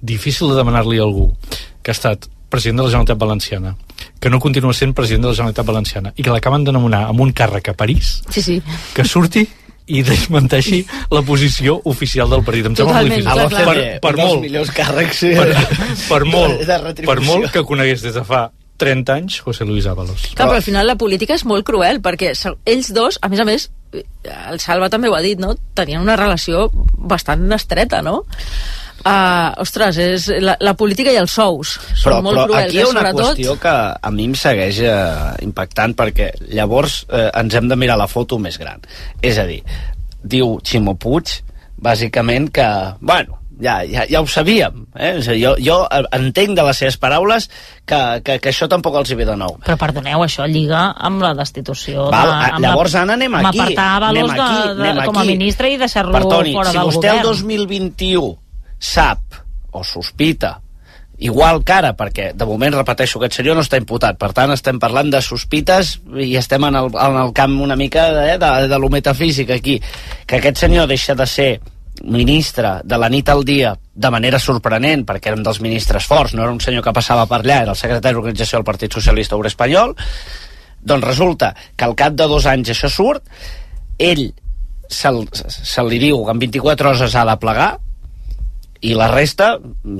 [0.00, 1.30] difícil de demanar-li a algú
[1.84, 3.76] que ha estat president de la Generalitat Valenciana,
[4.18, 7.22] que no continua sent president de la Generalitat Valenciana i que l'acaben de nomenar amb
[7.22, 8.58] un càrrec a París, sí, sí.
[8.96, 9.46] que surti
[9.90, 12.70] i desmenteixi la posició oficial del partit.
[12.70, 13.30] Em sembla molt difícil.
[13.50, 15.50] Clar, per, per, molt, millors càrrecs per,
[16.06, 16.64] per, molt,
[17.02, 18.48] per molt que conegués des de fa
[18.80, 20.30] 30 anys José Luis Ábalos.
[20.32, 23.46] Clar, però al final la política és molt cruel, perquè ells dos, a més a
[23.48, 25.54] més, el Salva també ho ha dit, no?
[25.76, 28.22] tenien una relació bastant estreta, no?
[29.00, 32.66] Uh, ostres, és la, la política i els sous són però, molt però cruels.
[32.66, 33.22] aquí hi ha eh, una sobretot...
[33.30, 37.96] qüestió que a mi em segueix uh, impactant perquè llavors uh, ens hem de mirar
[37.96, 38.84] la foto més gran.
[39.24, 39.62] És a dir,
[40.20, 41.32] diu Ximo Puig,
[41.80, 42.66] bàsicament que,
[43.00, 44.84] bueno, ja, ja, ja ho sabíem.
[44.96, 45.14] Eh?
[45.16, 45.78] O sigui, jo, jo
[46.16, 47.48] entenc de les seves paraules
[47.88, 49.56] que, que, que això tampoc els hi ve de nou.
[49.64, 52.10] Però perdoneu, això lliga amb la destitució.
[52.12, 53.48] Val, de, amb llavors, la, Anna, anem aquí.
[53.48, 56.54] Amb apartar anem aquí, de, de, anem com a ministre i deixar-lo fora si del
[56.60, 56.72] govern.
[56.76, 58.49] Si vostè el 2021
[58.80, 59.38] sap
[59.70, 60.56] o sospita
[61.20, 64.80] igual que ara, perquè de moment repeteixo aquest senyor no està imputat, per tant estem
[64.80, 68.78] parlant de sospites i estem en el, en el camp una mica de, de, de
[68.80, 69.76] lo metafísic aquí,
[70.26, 71.50] que aquest senyor deixa de ser
[72.00, 76.32] ministre de la nit al dia de manera sorprenent, perquè era un dels ministres forts,
[76.32, 79.36] no era un senyor que passava per allà, era el secretari d'organització del Partit Socialista
[79.36, 79.92] Obrer Espanyol,
[80.80, 83.28] doncs resulta que al cap de dos anys això surt,
[84.00, 84.30] ell
[84.88, 85.12] se,
[85.44, 87.74] se li diu que en 24 hores ha de plegar,
[88.80, 89.54] i la resta,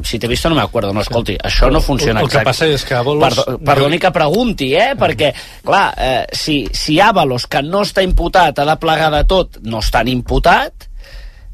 [0.09, 2.85] si t'he vist no m'acordo, no, escolti, això no funciona el, el que passa és
[2.88, 3.37] que Avalos...
[3.37, 5.33] Perdo, perdoni que pregunti, eh, perquè,
[5.66, 9.85] clar, eh, si, si Avalos, que no està imputat, ha de plegar de tot, no
[9.85, 10.90] està imputat,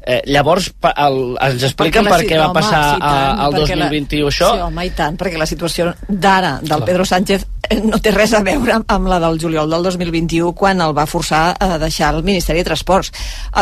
[0.07, 4.29] Eh, llavors, el, ens expliquen per què va home, passar sí, tant, al 2021 la,
[4.31, 4.51] això?
[4.53, 6.85] Sí, home, i tant, perquè la situació d'ara, del Clar.
[6.87, 7.43] Pedro Sánchez,
[7.89, 11.41] no té res a veure amb la del juliol del 2021, quan el va forçar
[11.59, 13.11] a deixar el Ministeri de Transports.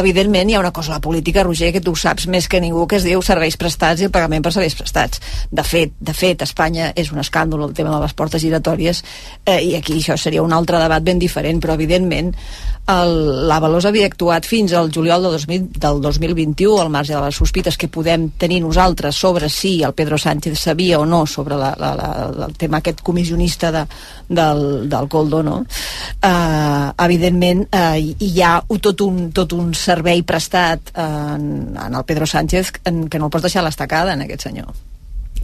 [0.01, 2.85] Evidentment, hi ha una cosa a la política, Roger, que tu saps més que ningú,
[2.87, 5.21] que es diu serveis prestats i el pagament per serveis prestats.
[5.51, 9.03] De fet, de fet, Espanya és un escàndol el tema de les portes giratòries,
[9.45, 12.33] eh, i aquí això seria un altre debat ben diferent, però evidentment
[12.85, 17.79] l'Avalos havia actuat fins al juliol del, 2000, del 2021 al marge de les sospites
[17.81, 21.95] que podem tenir nosaltres sobre si el Pedro Sánchez sabia o no sobre la, la,
[21.95, 23.87] la, el tema aquest comissionista de,
[24.27, 25.59] del, del Coldo no?
[26.23, 32.25] Uh, evidentment uh, hi ha tot un, tot un servei prestat en, en el Pedro
[32.25, 34.73] Sánchez en, que no el pots deixar a l'estacada en aquest senyor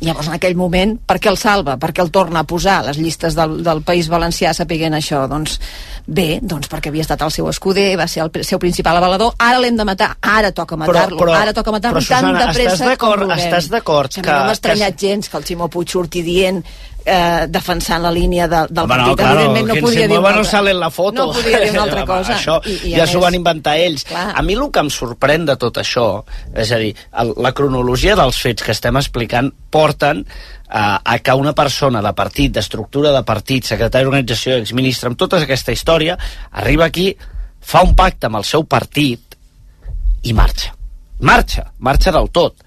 [0.02, 1.76] Llavors, en aquell moment, per què el salva?
[1.78, 5.28] Per què el torna a posar les llistes del, del País Valencià sapiguent això?
[5.30, 5.60] Doncs
[6.08, 9.60] bé, doncs perquè havia estat el seu escuder, va ser el seu principal avalador, ara
[9.62, 13.70] l'hem de matar, ara toca matar-lo, ara toca matar-lo tan de pressa estàs com Estàs
[13.70, 14.26] d'acord que...
[14.26, 15.06] Que no m'ha estranyat que...
[15.06, 16.64] gens que el Ximo Puig surti dient
[17.06, 19.08] eh, defensant la línia de, del Home, partit.
[19.08, 21.28] no, claro, Evidentment no podia dir una no sale la foto.
[21.28, 22.38] No podia dir una altra cosa.
[22.38, 24.06] Això I, i ja s'ho van inventar ells.
[24.10, 24.28] Clar.
[24.38, 26.08] A mi el que em sorprèn de tot això,
[26.54, 30.24] és a dir, el, la cronologia dels fets que estem explicant porten
[30.70, 35.42] a, a que una persona de partit, d'estructura de partit, secretari d'organització, exministre, amb tota
[35.42, 36.18] aquesta història,
[36.52, 37.12] arriba aquí,
[37.62, 39.38] fa un pacte amb el seu partit
[40.24, 40.76] i marxa.
[41.22, 42.64] Marxa, marxa del tot.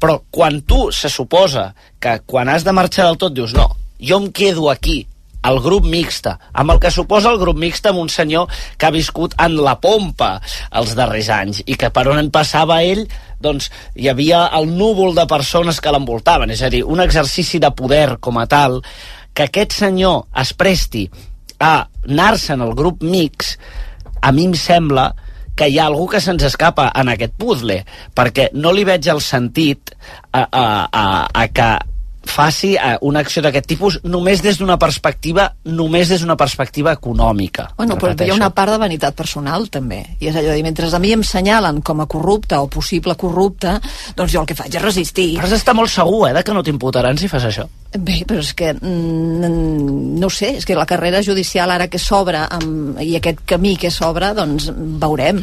[0.00, 4.18] Però quan tu se suposa que quan has de marxar del tot dius no, jo
[4.20, 5.06] em quedo aquí,
[5.46, 8.94] el grup mixta, amb el que suposa el grup mixta amb un senyor que ha
[8.94, 10.36] viscut en la pompa
[10.80, 13.04] els darrers anys i que per on en passava ell
[13.42, 17.70] doncs hi havia el núvol de persones que l'envoltaven, és a dir, un exercici de
[17.70, 18.80] poder com a tal
[19.36, 21.06] que aquest senyor es presti
[21.60, 23.54] a anar-se en el grup mix
[24.22, 25.10] a mi em sembla
[25.56, 27.80] que hi ha algú que se'ns escapa en aquest puzzle,
[28.14, 29.94] perquè no li veig el sentit
[30.30, 31.70] a, a, a, a que
[32.26, 37.70] faci eh, una acció d'aquest tipus només des d'una perspectiva només des d'una perspectiva econòmica.
[37.78, 40.02] Bueno, però hi ha una part de vanitat personal, també.
[40.20, 43.14] I és allò de dir, mentre a mi em senyalen com a corrupte o possible
[43.16, 43.78] corrupte,
[44.18, 45.30] doncs jo el que faig és resistir.
[45.38, 47.68] Però has d'estar molt segur, eh, de que no t'imputaran si fas això.
[47.94, 52.00] Bé, però és que mm, no ho sé, és que la carrera judicial ara que
[52.02, 52.42] s'obre
[53.00, 55.40] i aquest camí que s'obre, doncs veurem.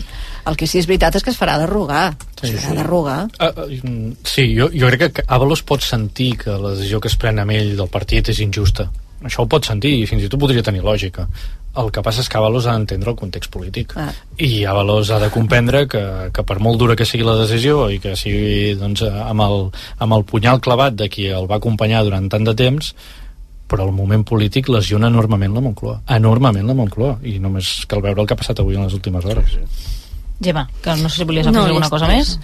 [0.50, 2.12] El que sí és veritat és que es farà de rogar.
[2.42, 2.80] Sí, es farà sí.
[2.82, 3.20] de rogar.
[3.40, 7.18] Uh, uh, sí, jo, jo crec que Avalos pot sentir que la decisió que es
[7.18, 8.90] pren amb ell del partit és injusta.
[9.24, 11.30] Això ho pot sentir i fins i tot podria tenir lògica.
[11.82, 13.96] El que passa és que Avalos ha d'entendre el context polític.
[13.98, 14.12] Ah.
[14.38, 17.98] I Avalos ha de comprendre que, que per molt dura que sigui la decisió i
[18.04, 19.68] que sigui doncs, amb, el,
[20.06, 22.94] amb el punyal clavat de qui el va acompanyar durant tant de temps,
[23.74, 26.00] però el moment polític lesiona enormement la Moncloa.
[26.14, 27.18] Enormement la Moncloa.
[27.26, 29.58] I només cal veure el que ha passat avui en les últimes hores.
[30.44, 32.38] Gemma, que no sé si volies No, afegir ja alguna cosa més.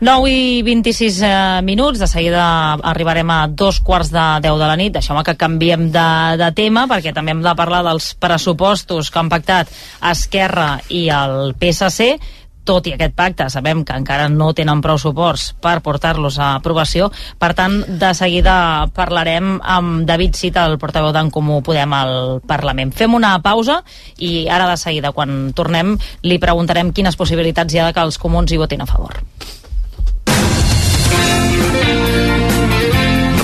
[0.00, 4.76] 9 i 26 eh, minuts, de seguida arribarem a dos quarts de 10 de la
[4.78, 4.92] nit.
[4.94, 6.08] Deixeu-me que canviem de,
[6.38, 9.72] de tema, perquè també hem de parlar dels pressupostos que han pactat
[10.06, 12.12] Esquerra i el PSC,
[12.68, 17.08] tot i aquest pacte sabem que encara no tenen prou suports per portar-los a aprovació.
[17.40, 22.92] Per tant, de seguida parlarem amb David Cita, el portaveu d'en Comú Podem al Parlament.
[22.94, 23.80] Fem una pausa
[24.18, 28.52] i ara de seguida, quan tornem, li preguntarem quines possibilitats hi ha que els comuns
[28.52, 29.24] hi votin a favor.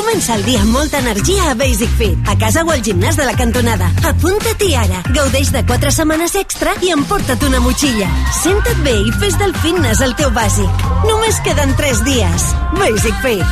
[0.00, 3.24] Comença el dia amb molta energia a Basic Fit, a casa o al gimnàs de
[3.28, 3.90] la cantonada.
[4.08, 5.02] Apunta-t'hi ara.
[5.12, 8.08] Gaudeix de 4 setmanes extra i emporta't una motxilla.
[8.38, 10.84] Senta't bé i fes del fitness el teu bàsic.
[11.04, 12.46] Només queden 3 dies.
[12.78, 13.44] Basic Fit.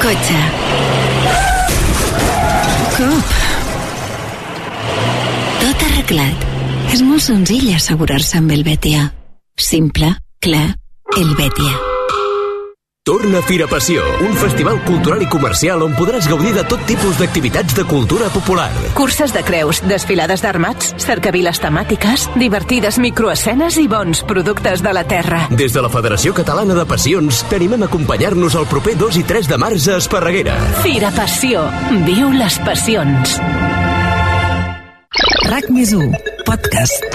[0.00, 0.38] Cotxe.
[2.96, 3.34] Cop.
[5.60, 6.48] Tot arreglat.
[6.96, 9.10] És molt senzill assegurar-se amb el Betia.
[9.60, 10.70] Simple, clar,
[11.20, 11.85] el Betia.
[13.06, 17.76] Torna Fira Passió, un festival cultural i comercial on podràs gaudir de tot tipus d'activitats
[17.78, 18.72] de cultura popular.
[18.98, 25.44] Curses de creus, desfilades d'armats, cercaviles temàtiques, divertides microescenes i bons productes de la terra.
[25.54, 29.52] Des de la Federació Catalana de Passions t'animem a acompanyar-nos el proper 2 i 3
[29.54, 30.58] de març a Esparreguera.
[30.82, 31.62] Fira Passió.
[32.10, 33.38] Viu les passions.
[35.46, 36.10] RAC més 1,
[36.42, 37.06] podcast.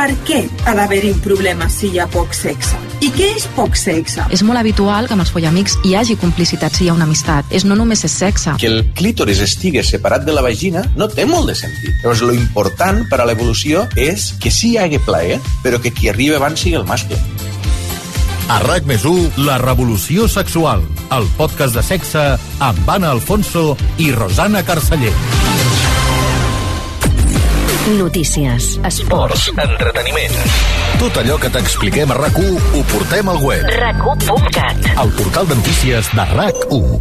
[0.00, 2.85] Per què ha d'haver-hi un problema si hi ha poc sexe?
[3.06, 4.24] I què és poc sexe?
[4.34, 7.46] És molt habitual que amb els follamics hi hagi complicitat si hi ha una amistat.
[7.54, 8.56] És no només és sexe.
[8.58, 11.94] Que el clítoris estigui separat de la vagina no té molt de sentit.
[12.02, 16.10] Llavors, lo important per a l'evolució és que sí hi hagi plaer, però que qui
[16.10, 17.20] arriba abans sigui el mascle.
[18.50, 20.82] A RAC més 1, La revolució sexual,
[21.14, 25.14] el podcast de sexe amb Anna Alfonso i Rosana Carceller.
[27.86, 30.32] Notícies, esports, entreteniment.
[30.98, 33.62] Tot allò que t'expliquem a RAC1 ho portem al web.
[33.62, 36.98] rac1.cat El portal de notícies de RAC1.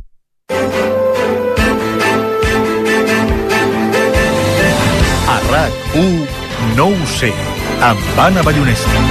[5.26, 6.06] A RAC1,
[6.78, 7.32] no ho sé,
[7.90, 9.02] amb Anna Ballonesta.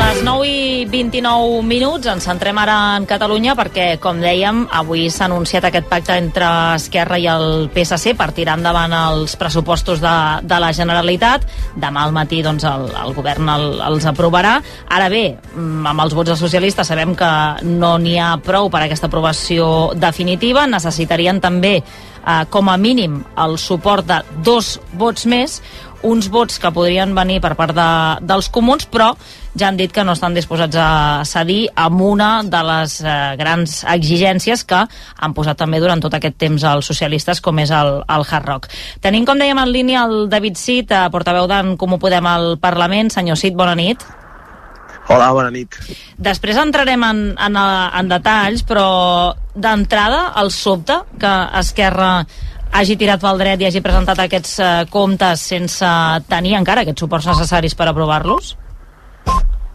[0.00, 0.41] Les 9
[0.82, 5.86] i 29 minuts, ens centrem ara en Catalunya perquè, com dèiem, avui s'ha anunciat aquest
[5.90, 11.46] pacte entre Esquerra i el PSC per tirar endavant els pressupostos de, de la Generalitat.
[11.78, 14.56] Demà al matí doncs, el, el govern el, els aprovarà.
[14.90, 17.30] Ara bé, mm, amb els vots dels socialistes sabem que
[17.68, 20.66] no n'hi ha prou per aquesta aprovació definitiva.
[20.66, 25.60] Necessitarien també eh, com a mínim el suport de dos vots més,
[26.02, 27.88] uns vots que podrien venir per part de,
[28.26, 29.12] dels comuns, però
[29.58, 33.82] ja han dit que no estan disposats a cedir amb una de les eh, grans
[33.94, 38.26] exigències que han posat també durant tot aquest temps els socialistes, com és el, el
[38.28, 38.72] Hard Rock.
[39.04, 43.12] Tenim, com dèiem, en línia el David Cid, eh, portaveu d'en Comú Podem al Parlament.
[43.12, 44.02] Senyor Cid, bona nit.
[45.10, 45.74] Hola, bona nit.
[46.22, 48.86] Després entrarem en, en, en detalls, però
[49.52, 52.12] d'entrada el sobte que Esquerra
[52.72, 55.88] hagi tirat pel dret i hagi presentat aquests eh, comptes sense
[56.28, 58.56] tenir encara aquests suports necessaris per aprovar-los?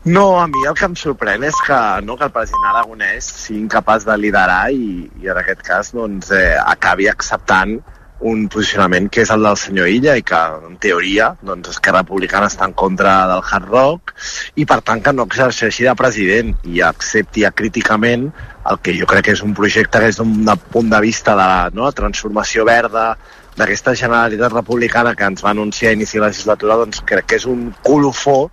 [0.07, 3.59] No, a mi el que em sorprèn és que, no, que el president aragonès sigui
[3.65, 7.77] incapaç de liderar i, i en aquest cas doncs, eh, acabi acceptant
[8.19, 12.49] un posicionament que és el del senyor Illa i que, en teoria, doncs, Esquerra Republicana
[12.49, 14.13] està en contra del Hard Rock
[14.55, 18.29] i, per tant, que no exerceixi de president i accepti críticament
[18.67, 21.45] el que jo crec que és un projecte que és d'un punt de vista de
[21.45, 23.13] la no, transformació verda
[23.57, 27.39] d'aquesta Generalitat Republicana que ens va anunciar a inici de la legislatura, doncs crec que
[27.39, 28.51] és un colofó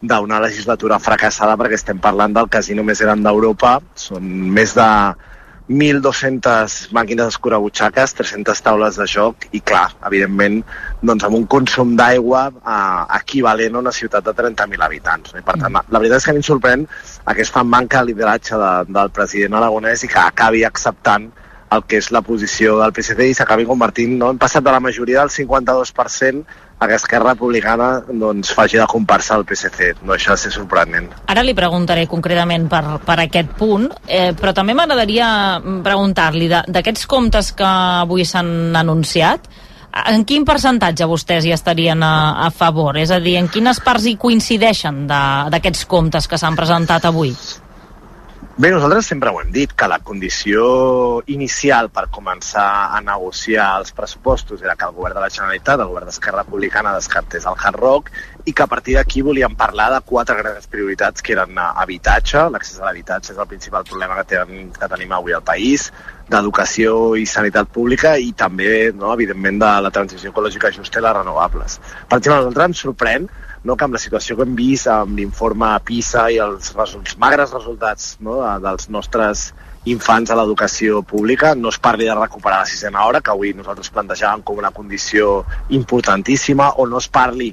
[0.00, 4.88] d'una legislatura fracassada perquè estem parlant del casino més gran d'Europa, són més de
[5.68, 10.58] 1.200 màquines escurabutxaques, 300 taules de joc i, clar, evidentment,
[11.00, 15.32] doncs amb un consum d'aigua eh, equivalent a una ciutat de 30.000 habitants.
[15.32, 16.84] I, per tant, la veritat és que a mi em sorprèn
[17.32, 21.30] aquesta manca de lideratge de, del president aragonès i que acabi acceptant
[21.74, 24.30] el que és la posició del PSC i s'acabi convertint, no?
[24.30, 26.44] hem passat de la majoria del 52%
[26.78, 29.94] a que Esquerra Republicana doncs, faci de comparsa al PSC.
[30.02, 31.10] No de ser sorprenent.
[31.30, 37.52] Ara li preguntaré concretament per, per aquest punt, eh, però també m'agradaria preguntar-li d'aquests comptes
[37.56, 37.70] que
[38.04, 39.48] avui s'han anunciat,
[39.94, 42.14] en quin percentatge vostès hi estarien a,
[42.46, 42.98] a favor?
[42.98, 47.30] És a dir, en quines parts hi coincideixen d'aquests comptes que s'han presentat avui?
[48.56, 50.64] Bé, nosaltres sempre ho hem dit, que la condició
[51.26, 55.90] inicial per començar a negociar els pressupostos era que el govern de la Generalitat, el
[55.90, 58.12] govern d'Esquerra Republicana, descartés el Hard Rock
[58.44, 62.44] i que a partir d'aquí volíem parlar de quatre grans prioritats que eren eh, habitatge,
[62.54, 65.88] l'accés a l'habitatge és el principal problema que, ten, que tenim avui al país,
[66.30, 71.18] d'educació i sanitat pública i també, no, evidentment, de la transició ecològica justa i les
[71.18, 71.80] renovables.
[72.06, 73.26] Per exemple, a nosaltres ens sorprèn
[73.64, 77.54] no, que amb la situació que hem vist amb l'informe PISA i els results, magres
[77.56, 79.48] resultats no, dels nostres
[79.88, 83.90] infants a l'educació pública, no es parli de recuperar la sisena hora, que avui nosaltres
[83.92, 85.42] plantejàvem com una condició
[85.76, 87.50] importantíssima, o no es parli,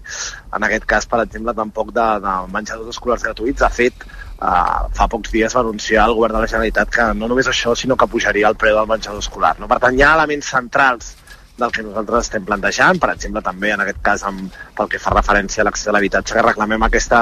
[0.55, 3.59] en aquest cas, per exemple, tampoc de, de menjadors escolars gratuïts.
[3.59, 4.05] De fet,
[4.39, 7.75] eh, fa pocs dies va anunciar el govern de la Generalitat que no només això,
[7.75, 9.57] sinó que pujaria el preu del menjador escolar.
[9.59, 9.67] No?
[9.71, 11.15] Per tant, hi ha elements centrals
[11.61, 15.13] del que nosaltres estem plantejant, per exemple també en aquest cas amb, pel que fa
[15.15, 17.21] referència a l'accés a l'habitatge, que reclamem aquesta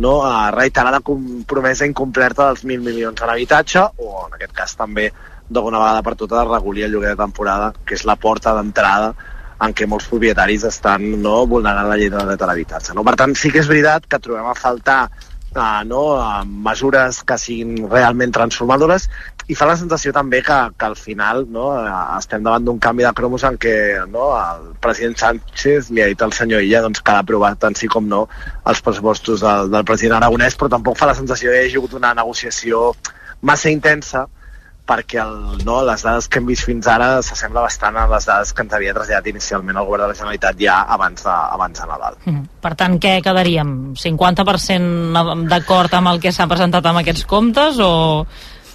[0.00, 0.14] no,
[0.54, 5.10] reiterada compromesa incomplerta dels 1.000 milions a l'habitatge o en aquest cas també
[5.50, 9.12] d'alguna vegada per totes regulir el lloguer de temporada, que és la porta d'entrada
[9.60, 12.94] en què molts propietaris estan no, vulnerant la llei de dret a l'habitatge.
[12.96, 13.04] No?
[13.04, 17.36] Per tant, sí que és veritat que trobem a faltar uh, no, uh, mesures que
[17.42, 19.10] siguin realment transformadores
[19.50, 23.06] i fa la sensació també que, que al final no, uh, estem davant d'un canvi
[23.06, 23.74] de cromos en què
[24.10, 27.78] no, el president Sánchez li ha dit al senyor Illa doncs, que ha aprovat tant
[27.78, 28.26] sí com no
[28.70, 31.96] els pressupostos del, del president Aragonès, però tampoc fa la sensació que hi hagi hagut
[31.98, 32.92] una negociació
[33.42, 34.28] massa intensa
[34.90, 35.34] perquè el,
[35.66, 38.72] no, les dades que hem vist fins ara s'assembla bastant a les dades que ens
[38.74, 42.18] havia traslladat inicialment el govern de la Generalitat ja abans de, abans de Nadal.
[42.24, 42.46] Mm.
[42.64, 43.74] Per tant, què quedaríem?
[43.98, 47.92] 50% d'acord amb el que s'ha presentat amb aquests comptes o...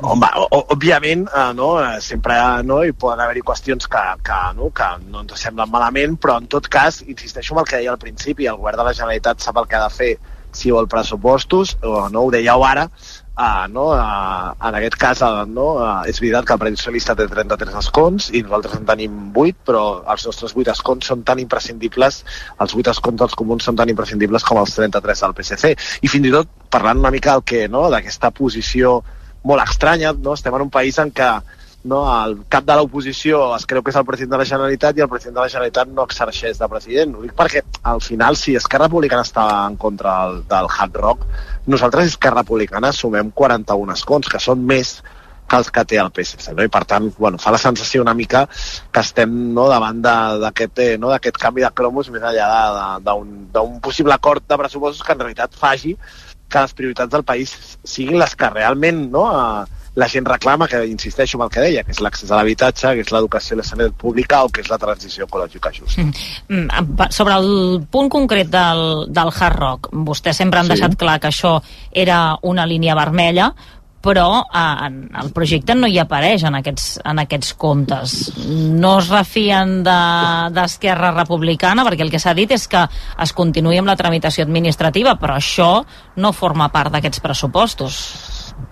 [0.04, 2.36] Home, òbviament, eh, no, eh, sempre
[2.68, 6.50] no, hi poden haver-hi qüestions que, que, no, que no ens semblen malament, però en
[6.52, 9.62] tot cas, insisteixo en el que deia al principi, el govern de la Generalitat sap
[9.62, 10.10] el que ha de fer
[10.56, 12.90] si vol pressupostos, o no ho dèieu ara,
[13.36, 13.90] Uh, no?
[13.92, 15.66] uh, en aquest cas uh, no?
[16.08, 19.82] és veritat que el Partit Socialista té 33 escons i nosaltres en tenim 8 però
[20.14, 22.22] els nostres 8 escons són tan imprescindibles
[22.64, 25.74] els 8 escons dels comuns són tan imprescindibles com els 33 del PSC
[26.08, 27.90] i fins i tot parlant una mica del que no?
[27.92, 29.02] d'aquesta posició
[29.46, 30.34] molt estranya no?
[30.34, 31.30] estem en un país en què
[31.86, 35.04] no, el cap de l'oposició es creu que és el president de la Generalitat i
[35.06, 37.14] el president de la Generalitat no exerceix de president.
[37.14, 41.28] Ho dic perquè al final, si Esquerra Republicana està en contra del, del Hard Rock,
[41.70, 44.98] nosaltres Esquerra Republicana sumem 41 escons, que són més
[45.46, 46.56] que els que té el PSC.
[46.58, 46.66] No?
[46.66, 50.92] I per tant, bueno, fa la sensació una mica que estem no, davant d'aquest eh,
[50.98, 55.94] no, canvi de cromos més enllà d'un possible acord de pressupostos que en realitat faci
[56.50, 60.86] que les prioritats del país siguin les que realment no, eh, la gent reclama, que
[60.86, 63.68] insisteixo en el que deia, que és l'accés a l'habitatge, que és l'educació i la
[63.68, 66.04] sanitat pública o que és la transició ecològica justa.
[66.04, 66.66] Mm.
[66.68, 67.50] Mm, sobre el
[67.92, 68.84] punt concret del,
[69.16, 70.76] del Hard Rock, vostès sempre han sí.
[70.76, 71.58] deixat clar que això
[71.92, 73.54] era una línia vermella,
[74.06, 74.90] però eh,
[75.22, 78.16] el projecte no hi apareix en aquests, en aquests comptes.
[78.46, 82.86] No es refien d'Esquerra de, Republicana, perquè el que s'ha dit és que
[83.26, 85.70] es continuï amb la tramitació administrativa, però això
[86.22, 87.98] no forma part d'aquests pressupostos.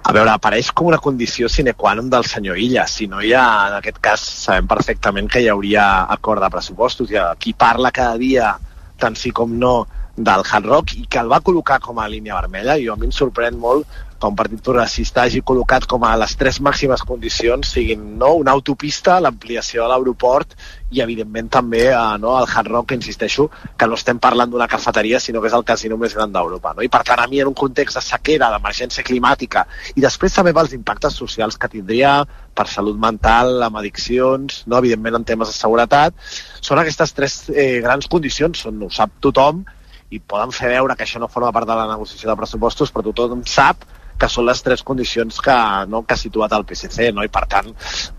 [0.03, 2.85] A veure, apareix com una condició sine qua non del senyor Illa.
[2.87, 7.11] Si no hi ha, en aquest cas, sabem perfectament que hi hauria acord de pressupostos.
[7.11, 8.53] Ha qui parla cada dia,
[8.99, 9.75] tant sí com no,
[10.15, 13.09] del Hard Rock i que el va col·locar com a línia vermella i a mi
[13.09, 13.89] em sorprèn molt
[14.23, 18.53] que un partit progressista hagi col·locat com a les tres màximes condicions siguin no, una
[18.55, 20.55] autopista, l'ampliació de l'aeroport
[20.95, 24.69] i evidentment també eh, no, el Hard Rock, que insisteixo, que no estem parlant d'una
[24.71, 26.71] cafeteria sinó que és el casino més gran d'Europa.
[26.77, 26.85] No?
[26.85, 29.65] I per tant a mi en un context de sequera, d'emergència climàtica
[29.97, 32.15] i després també pels impactes socials que tindria
[32.55, 34.79] per salut mental, amb addiccions, no?
[34.79, 36.15] evidentment en temes de seguretat,
[36.61, 39.65] són aquestes tres eh, grans condicions, són, ho sap tothom,
[40.13, 43.11] i poden fer veure que això no forma part de la negociació de pressupostos, però
[43.11, 43.83] tothom sap
[44.23, 45.59] que són les tres condicions que,
[45.91, 47.27] no, que ha situat el PSC, no?
[47.27, 47.69] i per tant,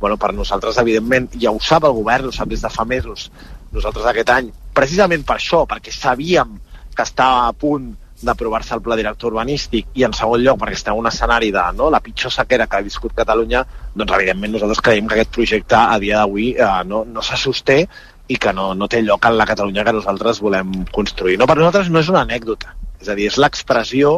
[0.01, 3.31] bueno, per nosaltres, evidentment, ja ho sap el govern, ho sap des de fa mesos,
[3.73, 6.59] nosaltres aquest any, precisament per això, perquè sabíem
[6.95, 7.95] que estava a punt
[8.25, 11.65] d'aprovar-se el pla director urbanístic i en segon lloc perquè estem en un escenari de
[11.77, 15.77] no, la pitjor sequera que ha viscut Catalunya doncs evidentment nosaltres creiem que aquest projecte
[15.77, 17.83] a dia d'avui eh, no, no se sosté
[18.29, 21.37] i que no, no té lloc en la Catalunya que nosaltres volem construir.
[21.37, 22.73] No, per nosaltres no és una anècdota,
[23.05, 24.15] és a dir, és l'expressió,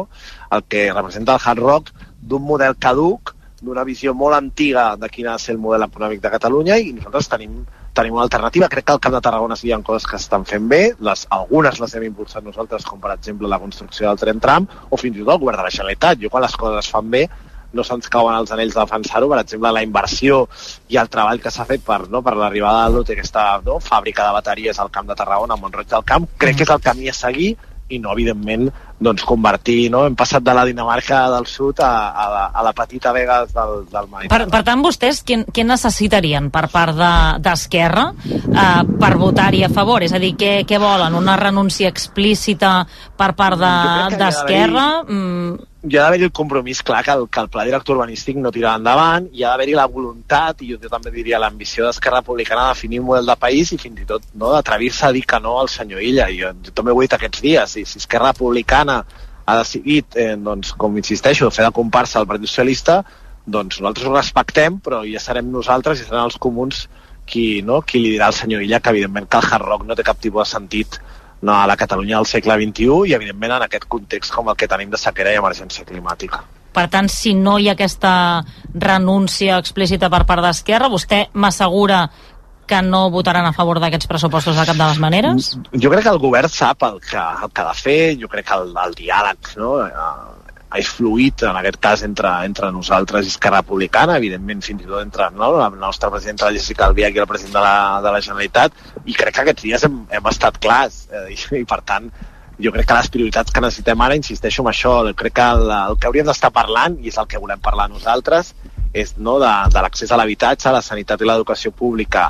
[0.51, 5.27] el que representa el hard rock, d'un model caduc, d'una visió molt antiga de quin
[5.27, 7.63] ha de ser el model econòmic de Catalunya i nosaltres tenim,
[7.97, 8.69] tenim una alternativa.
[8.69, 11.25] Crec que al Camp de Tarragona sí hi ha coses que estan fent bé, les,
[11.33, 15.17] algunes les hem impulsat nosaltres, com per exemple la construcció del tren tram, o fins
[15.17, 16.21] i tot el govern de la Generalitat.
[16.21, 17.27] Jo quan les coses es fan bé
[17.77, 20.43] no se'ns cauen els anells de defensar-ho, per exemple, la inversió
[20.93, 24.27] i el treball que s'ha fet per, no, per l'arribada de l'UTE, aquesta no, fàbrica
[24.27, 27.11] de bateries al Camp de Tarragona, a Montroig del Camp, crec que és el camí
[27.11, 27.57] a seguir
[27.89, 28.67] i no, evidentment,
[28.99, 29.87] doncs, convertir...
[29.93, 30.03] No?
[30.07, 33.85] Hem passat de la Dinamarca del Sud a, a, la, a la petita Vega del,
[33.91, 34.31] del Mediterrani.
[34.33, 36.97] Per, per tant, vostès què, què necessitarien per part
[37.43, 40.03] d'Esquerra de, eh, per votar-hi a favor?
[40.03, 41.15] És a dir, què, què volen?
[41.17, 42.81] Una renúncia explícita
[43.17, 44.87] per part d'Esquerra?
[45.07, 48.39] De, mm hi ha d'haver-hi el compromís clar que el, que el pla director urbanístic
[48.41, 52.65] no tirarà endavant, hi ha d'haver-hi la voluntat, i jo, també diria l'ambició d'Esquerra Republicana
[52.65, 55.39] de definir un model de país i fins i tot no, d'atrevir-se a dir que
[55.43, 56.27] no al senyor Illa.
[56.33, 59.03] Jo, jo també ho he dit aquests dies, i si Esquerra Republicana
[59.45, 63.03] ha decidit, eh, doncs, com insisteixo, fer de comparsa al Partit Socialista,
[63.45, 66.87] doncs nosaltres ho respectem, però ja serem nosaltres i seran els comuns
[67.27, 69.95] qui, no, qui li dirà al senyor Illa que evidentment que el hard rock no
[69.95, 70.99] té cap tipus de sentit
[71.41, 74.69] no, a la Catalunya del segle XXI i, evidentment, en aquest context com el que
[74.69, 76.43] tenim de sequera i emergència climàtica.
[76.77, 78.13] Per tant, si no hi ha aquesta
[78.73, 82.03] renúncia explícita per part d'Esquerra, vostè m'assegura
[82.67, 85.53] que no votaran a favor d'aquests pressupostos de cap de les maneres?
[85.71, 88.49] Jo crec que el govern sap el que, el que ha de fer, jo crec
[88.49, 89.71] que el, el diàleg no?
[90.75, 94.99] És fluid, en aquest cas, entre, entre nosaltres i Esquerra Republicana, evidentment fins i tot
[94.99, 98.81] entre no, la nostra presidenta Jessica Albiach i el president de la, de la Generalitat,
[99.05, 102.09] i crec que aquests dies hem, hem estat clars, eh, i, i per tant
[102.59, 105.99] jo crec que les prioritats que necessitem ara, insisteixo en això, crec que el, el
[106.01, 108.51] que hauríem d'estar parlant, i és el que volem parlar nosaltres,
[108.97, 112.29] és no, de, de l'accés a l'habitatge, a la sanitat i l'educació pública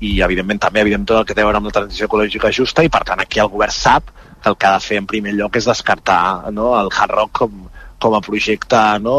[0.00, 2.84] i evidentment també evidentment tot el que té a veure amb la transició ecològica justa
[2.84, 4.10] i per tant aquí el govern sap
[4.42, 7.32] que el que ha de fer en primer lloc és descartar no, el hard rock
[7.42, 7.60] com,
[8.00, 9.16] com a projecte no,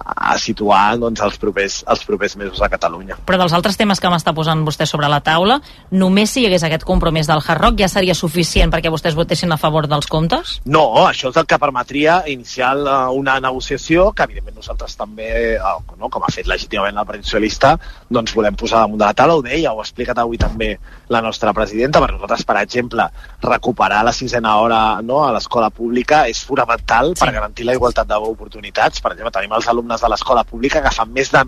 [0.00, 3.18] a situar doncs, els, propers, els propers mesos a Catalunya.
[3.28, 5.60] Però dels altres temes que m'està posant vostè sobre la taula,
[5.92, 9.52] només si hi hagués aquest compromís del Hard Rock ja seria suficient perquè vostès votessin
[9.52, 10.56] a favor dels comptes?
[10.64, 12.72] No, això és el que permetria iniciar
[13.12, 15.28] una negociació que evidentment nosaltres també,
[15.58, 17.76] eh, no, com ha fet legítimament el Partit Socialista,
[18.08, 20.72] doncs volem posar damunt de la taula, ho deia, ho ha explicat avui també
[21.12, 23.08] la nostra presidenta, per nosaltres, per exemple,
[23.42, 27.20] recuperar la sisena hora no, a l'escola pública és fonamental sí.
[27.24, 29.02] per garantir la igualtat de oportunitats.
[29.02, 31.42] Per exemple, tenim els alumnes de l'escola pública que fan més de,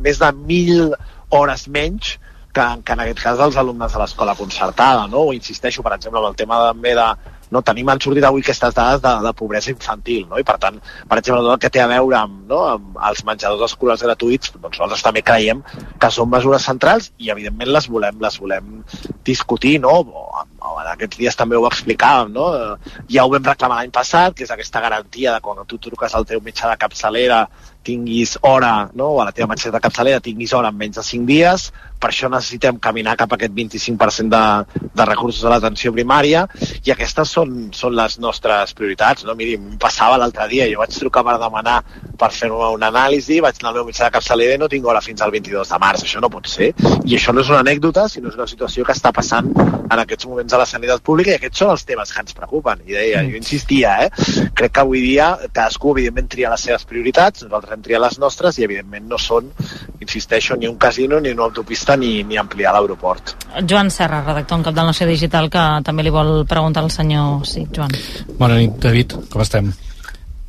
[0.00, 0.94] més de mil
[1.34, 2.16] hores menys
[2.54, 5.26] que, que en aquest cas els alumnes de l'escola concertada, no?
[5.28, 7.08] O insisteixo, per exemple, amb el tema també de,
[7.54, 10.40] no, tenim han sortit avui aquestes dades de, de pobresa infantil, no?
[10.40, 13.24] i per tant, per exemple, tot el que té a veure amb, no, amb els
[13.28, 15.62] menjadors escolars gratuïts, doncs nosaltres també creiem
[16.00, 18.72] que són mesures centrals i evidentment les volem, les volem
[19.26, 19.94] discutir, no?
[20.02, 22.48] O, o en aquests dies també ho explicàvem, no?
[23.12, 26.26] Ja ho vam reclamar l'any passat, que és aquesta garantia de quan tu truques al
[26.28, 27.44] teu metge de capçalera
[27.84, 29.12] tinguis hora, no?
[29.14, 31.66] o a la teva metgessa de capçalera tinguis hora en menys de 5 dies,
[32.00, 36.46] per això necessitem caminar cap a aquest 25% de, de recursos a l'atenció primària
[36.80, 37.43] i aquestes són,
[37.76, 39.24] són les nostres prioritats.
[39.24, 39.36] No?
[39.38, 41.80] Miri, em passava l'altre dia, jo vaig trucar per demanar
[42.18, 45.02] per fer una anàlisi, vaig anar al meu metge de capçalera i no tinc hora
[45.04, 46.04] fins al 22 de març.
[46.06, 46.72] Això no pot ser.
[47.04, 50.28] I això no és una anècdota, sinó és una situació que està passant en aquests
[50.30, 52.84] moments a la sanitat pública i aquests són els temes que ens preocupen.
[52.86, 54.10] I deia, jo insistia, eh?
[54.54, 58.58] crec que avui dia cadascú evidentment tria les seves prioritats, nosaltres hem triat les nostres
[58.58, 59.50] i evidentment no són,
[60.00, 63.34] insisteixo, ni un casino, ni una autopista, ni, ni ampliar l'aeroport.
[63.70, 67.33] Joan Serra, redactor en cap del Nació Digital, que també li vol preguntar al senyor...
[67.42, 67.90] Sí, Joan.
[68.38, 69.72] Bona nit, David, com estem?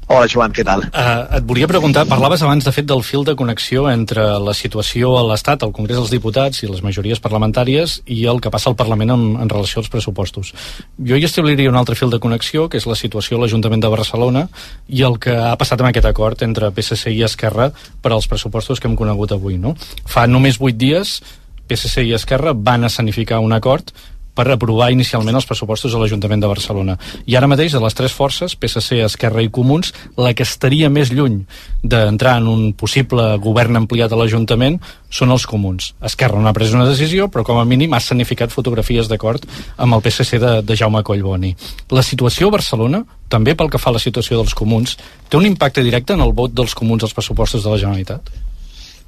[0.06, 0.84] Hola, Joan, què tal?
[0.94, 5.16] Uh, et volia preguntar, parlaves abans, de fet, del fil de connexió entre la situació
[5.18, 8.78] a l'Estat, al Congrés dels Diputats i les majories parlamentàries i el que passa al
[8.78, 10.54] Parlament en, en relació als pressupostos.
[11.02, 13.90] Jo hi establiria un altre fil de connexió, que és la situació a l'Ajuntament de
[13.90, 14.46] Barcelona
[14.86, 17.72] i el que ha passat amb aquest acord entre PSC i Esquerra
[18.06, 19.58] per als pressupostos que hem conegut avui.
[19.58, 19.74] No?
[20.06, 21.18] Fa només vuit dies
[21.66, 23.90] PSC i Esquerra van escenificar un acord
[24.36, 26.98] per aprovar inicialment els pressupostos a l'Ajuntament de Barcelona.
[27.26, 31.12] I ara mateix, de les tres forces, PSC, Esquerra i Comuns, la que estaria més
[31.16, 31.42] lluny
[31.84, 34.80] d'entrar en un possible govern ampliat a l'Ajuntament
[35.16, 35.94] són els comuns.
[36.04, 39.46] Esquerra no ha pres una decisió, però com a mínim ha significat fotografies d'acord
[39.78, 41.54] amb el PSC de, de Jaume Collboni.
[41.96, 44.98] La situació a Barcelona, també pel que fa a la situació dels comuns,
[45.30, 48.45] té un impacte directe en el vot dels comuns als pressupostos de la Generalitat?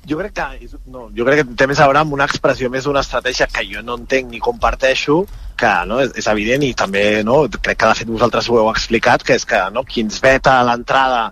[0.08, 2.88] Jo crec que, no, jo crec que té més a veure amb una expressió més
[2.88, 5.20] d'una estratègia que jo no entenc ni comparteixo,
[5.60, 8.72] que no, és, és evident i també no, crec que de fet vosaltres ho heu
[8.72, 11.28] explicat, que és que no, qui ens veta l'entrada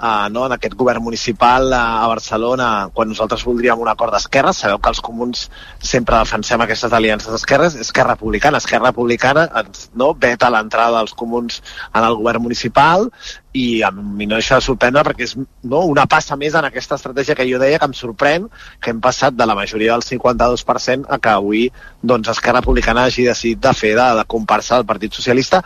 [0.00, 4.54] uh, no, en aquest govern municipal a, a Barcelona quan nosaltres voldríem un acord d'esquerra.
[4.56, 5.46] Sabeu que els comuns
[5.78, 7.76] sempre defensem aquestes aliances d'esquerres.
[7.84, 8.58] Esquerra Republicana.
[8.58, 11.60] Esquerra Republicana ens no, veta l'entrada dels comuns
[11.92, 13.10] en el govern municipal
[13.52, 16.94] i a mi no deixa de sorprendre perquè és no, una passa més en aquesta
[17.00, 18.46] estratègia que jo deia que em sorprèn
[18.80, 21.64] que hem passat de la majoria del 52% a que avui
[22.00, 25.64] doncs, Esquerra Republicana hagi decidit de fer de, de comparsa del Partit Socialista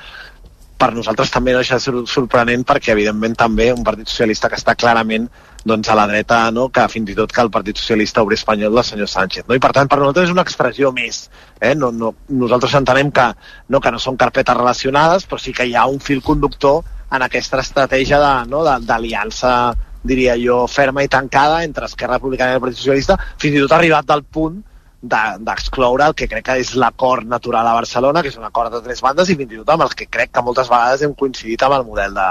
[0.79, 4.59] per nosaltres també no deixa de ser sorprenent perquè evidentment també un Partit Socialista que
[4.59, 5.29] està clarament
[5.65, 6.69] doncs, a la dreta no?
[6.69, 9.47] que fins i tot que el Partit Socialista Obrer Espanyol del senyor Sánchez.
[9.49, 9.57] No?
[9.57, 11.25] I per tant, per nosaltres és una expressió més.
[11.61, 11.73] Eh?
[11.79, 13.31] No, no, nosaltres entenem que
[13.71, 16.83] no, que no són carpetes relacionades, però sí que hi ha un fil conductor
[17.15, 19.91] en aquesta estratègia d'aliança no?
[20.05, 23.73] diria jo, ferma i tancada entre Esquerra Republicana i el Partit Socialista, fins i tot
[23.73, 24.61] arribat del punt
[25.05, 28.73] d'excloure de, el que crec que és l'acord natural a Barcelona, que és un acord
[28.73, 31.15] de tres bandes i fins i tot amb els que crec que moltes vegades hem
[31.19, 32.31] coincidit amb el model de,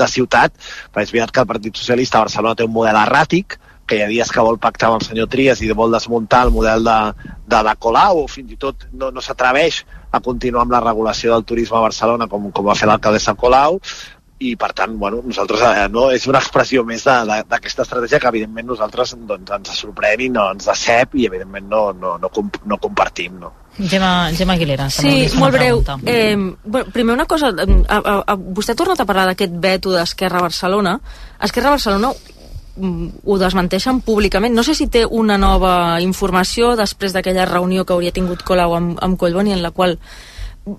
[0.00, 0.56] de ciutat,
[0.92, 4.02] però és veritat que el Partit Socialista a Barcelona té un model erràtic, que hi
[4.02, 6.98] ha dies que vol pactar amb el senyor Trias i vol desmuntar el model de,
[7.52, 9.82] de la Colau o fins i tot no, no s'atreveix
[10.14, 13.80] a continuar amb la regulació del turisme a Barcelona com, com va fer l'alcaldessa Colau
[14.38, 18.66] i per tant, bueno, nosaltres eh, no, és una expressió més d'aquesta estratègia que evidentment
[18.72, 22.78] nosaltres doncs, ens sorprèn i no ens decep i evidentment no, no, no, comp no
[22.82, 23.38] compartim.
[23.40, 23.52] No.
[23.78, 24.88] Gemma, Gemma Aguilera.
[24.90, 25.82] Sí, molt breu.
[26.06, 29.94] Eh, bueno, primer una cosa, a, a, a, vostè ha tornat a parlar d'aquest veto
[29.94, 30.98] d'Esquerra Barcelona.
[31.42, 34.54] Esquerra Barcelona mm, ho desmenteixen públicament.
[34.54, 38.98] No sé si té una nova informació després d'aquella reunió que hauria tingut Colau amb,
[39.02, 39.98] amb Collboni en la qual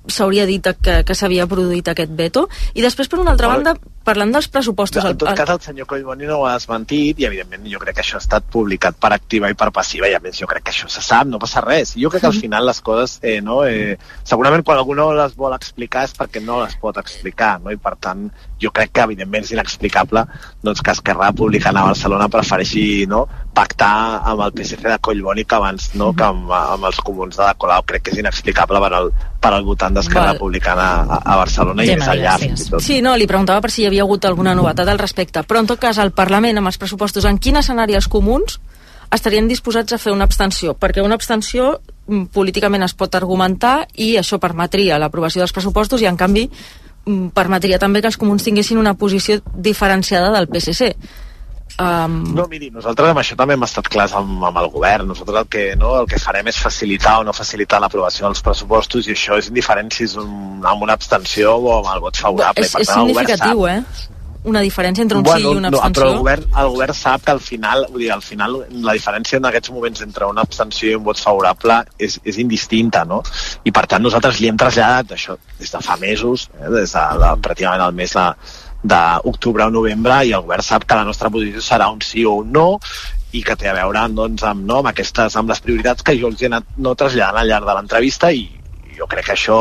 [0.07, 2.47] s'hauria dit que, que s'havia produït aquest veto.
[2.73, 3.75] I després per una altra banda
[4.05, 5.05] parlant dels pressupostos...
[5.05, 8.05] En tot cas, el senyor Collboni no ho ha desmentit i, evidentment, jo crec que
[8.05, 10.73] això ha estat publicat per activa i per passiva i, a més, jo crec que
[10.75, 11.95] això se sap, no passa res.
[11.99, 15.35] Jo crec que al final les coses, eh, no, eh, segurament quan algú no les
[15.37, 17.73] vol explicar és perquè no les pot explicar, no?
[17.73, 18.27] i per tant,
[18.61, 20.25] jo crec que, evidentment, és inexplicable
[20.63, 23.25] doncs, que Esquerra Republicana a Barcelona prefereixi no,
[23.55, 27.43] pactar amb el PSC de Collboni que abans no, que amb, amb els comuns de
[27.43, 27.85] la Colau.
[27.87, 31.95] Crec que és inexplicable per al, per al votant d'Esquerra Republicana a, a Barcelona i
[31.95, 32.35] més enllà.
[32.83, 35.69] Sí, no, li preguntava per si hi havia hagut alguna novetat al respecte, però en
[35.69, 38.59] tot cas al Parlament amb els pressupostos, en quin escenari els comuns
[39.13, 40.75] estarien disposats a fer una abstenció?
[40.79, 41.75] Perquè una abstenció
[42.07, 47.29] mm, políticament es pot argumentar i això permetria l'aprovació dels pressupostos i en canvi mm,
[47.35, 50.95] permetria també que els comuns tinguessin una posició diferenciada del PSC.
[51.75, 52.21] Um...
[52.37, 55.09] No, miri, nosaltres amb això també hem estat clars amb, amb el govern.
[55.11, 59.09] Nosaltres el que, no, el que farem és facilitar o no facilitar l'aprovació dels pressupostos
[59.09, 62.63] i això és indiferent si és un, amb una abstenció o amb el vot favorable.
[62.63, 63.81] És, és significatiu, eh?
[64.45, 65.89] una diferència entre un bueno, sí i una abstenció?
[65.89, 68.93] No, però el govern, el govern sap que al final, vull dir, al final la
[68.93, 73.23] diferència en aquests moments entre una abstenció i un vot favorable és, és indistinta, no?
[73.65, 77.07] I per tant nosaltres li hem traslladat això des de fa mesos, eh, des de,
[77.25, 78.27] de pràcticament el mes de,
[78.85, 82.37] d'octubre o novembre i el govern sap que la nostra posició serà un sí o
[82.41, 82.67] un no
[83.35, 86.29] i que té a veure doncs, amb, no, amb, aquestes, amb les prioritats que jo
[86.31, 88.45] els he anat no, traslladant al llarg de l'entrevista i
[88.95, 89.59] jo crec que això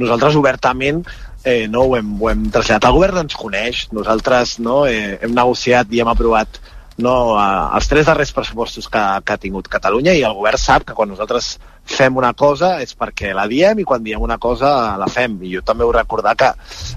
[0.00, 1.02] nosaltres obertament
[1.44, 2.88] eh, no, ho, hem, ho hem traslladat.
[2.88, 6.60] El govern ens coneix, nosaltres no, eh, hem negociat i hem aprovat
[7.00, 10.86] no, eh, els tres darrers pressupostos que, que ha tingut Catalunya i el govern sap
[10.88, 11.54] que quan nosaltres
[11.90, 15.38] fem una cosa és perquè la diem i quan diem una cosa la fem.
[15.42, 16.50] I jo també vull recordar que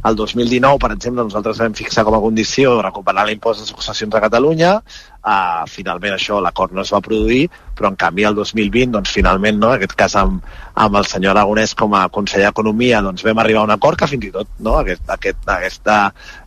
[0.10, 4.24] el 2019, per exemple, nosaltres vam fixar com a condició recuperar l'impost de successions a
[4.24, 4.78] Catalunya,
[5.24, 7.46] Uh, finalment això, l'acord no es va produir,
[7.78, 10.44] però en canvi el 2020, doncs finalment, no, en aquest cas amb,
[10.76, 14.10] amb el senyor Aragonès com a conseller d'Economia, doncs vam arribar a un acord que
[14.12, 15.98] fins i tot no, aquest, aquest, aquesta,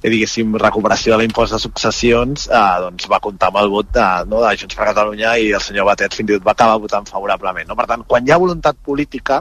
[0.02, 4.06] eh, diguéssim, recuperació de l'impost de successions uh, doncs va comptar amb el vot de,
[4.28, 7.08] no, de Junts per Catalunya i el senyor Batet fins i tot va acabar votant
[7.08, 7.70] favorablement.
[7.70, 7.78] No?
[7.80, 9.40] Per tant, quan hi ha voluntat política,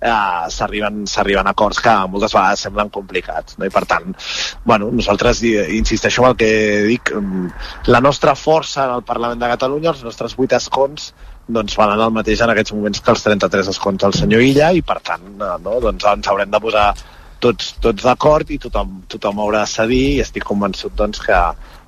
[0.00, 3.58] eh, s'arriben acords que moltes vegades semblen complicats.
[3.58, 3.66] No?
[3.66, 4.12] I per tant,
[4.64, 6.50] bueno, nosaltres insisteixo en el que
[6.88, 7.48] dic, mm,
[7.92, 11.12] la nostra força en el Parlament de Catalunya, els nostres vuit escons
[11.46, 14.82] doncs valen el mateix en aquests moments que els 33 escons del senyor Illa i
[14.82, 16.88] per tant eh, no, doncs ens haurem de posar
[17.38, 21.40] tots, tots d'acord i tothom, tothom haurà de cedir i estic convençut doncs, que,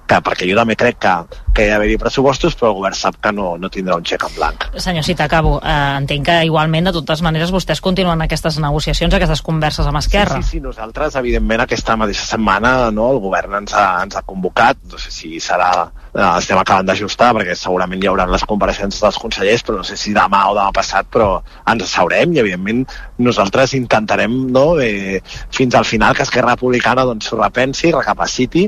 [0.08, 1.14] que perquè jo també crec que,
[1.54, 4.24] que hi ha d'haver pressupostos, però el govern sap que no, no tindrà un xec
[4.24, 4.68] en blanc.
[4.80, 5.58] Senyor Cita, acabo.
[5.60, 10.40] Eh, entenc que igualment, de totes maneres, vostès continuen aquestes negociacions, aquestes converses amb Esquerra.
[10.40, 14.24] Sí, sí, sí nosaltres, evidentment, aquesta mateixa setmana no, el govern ens ha, ens ha
[14.26, 15.70] convocat, no sé si serà
[16.14, 20.14] estem acabant d'ajustar perquè segurament hi haurà les compareixences dels consellers però no sé si
[20.16, 21.28] demà o demà passat però
[21.68, 22.84] ens asseurem i evidentment
[23.18, 25.20] nosaltres intentarem no, eh,
[25.54, 28.64] fins al final que Esquerra Republicana doncs, repensi, recapaciti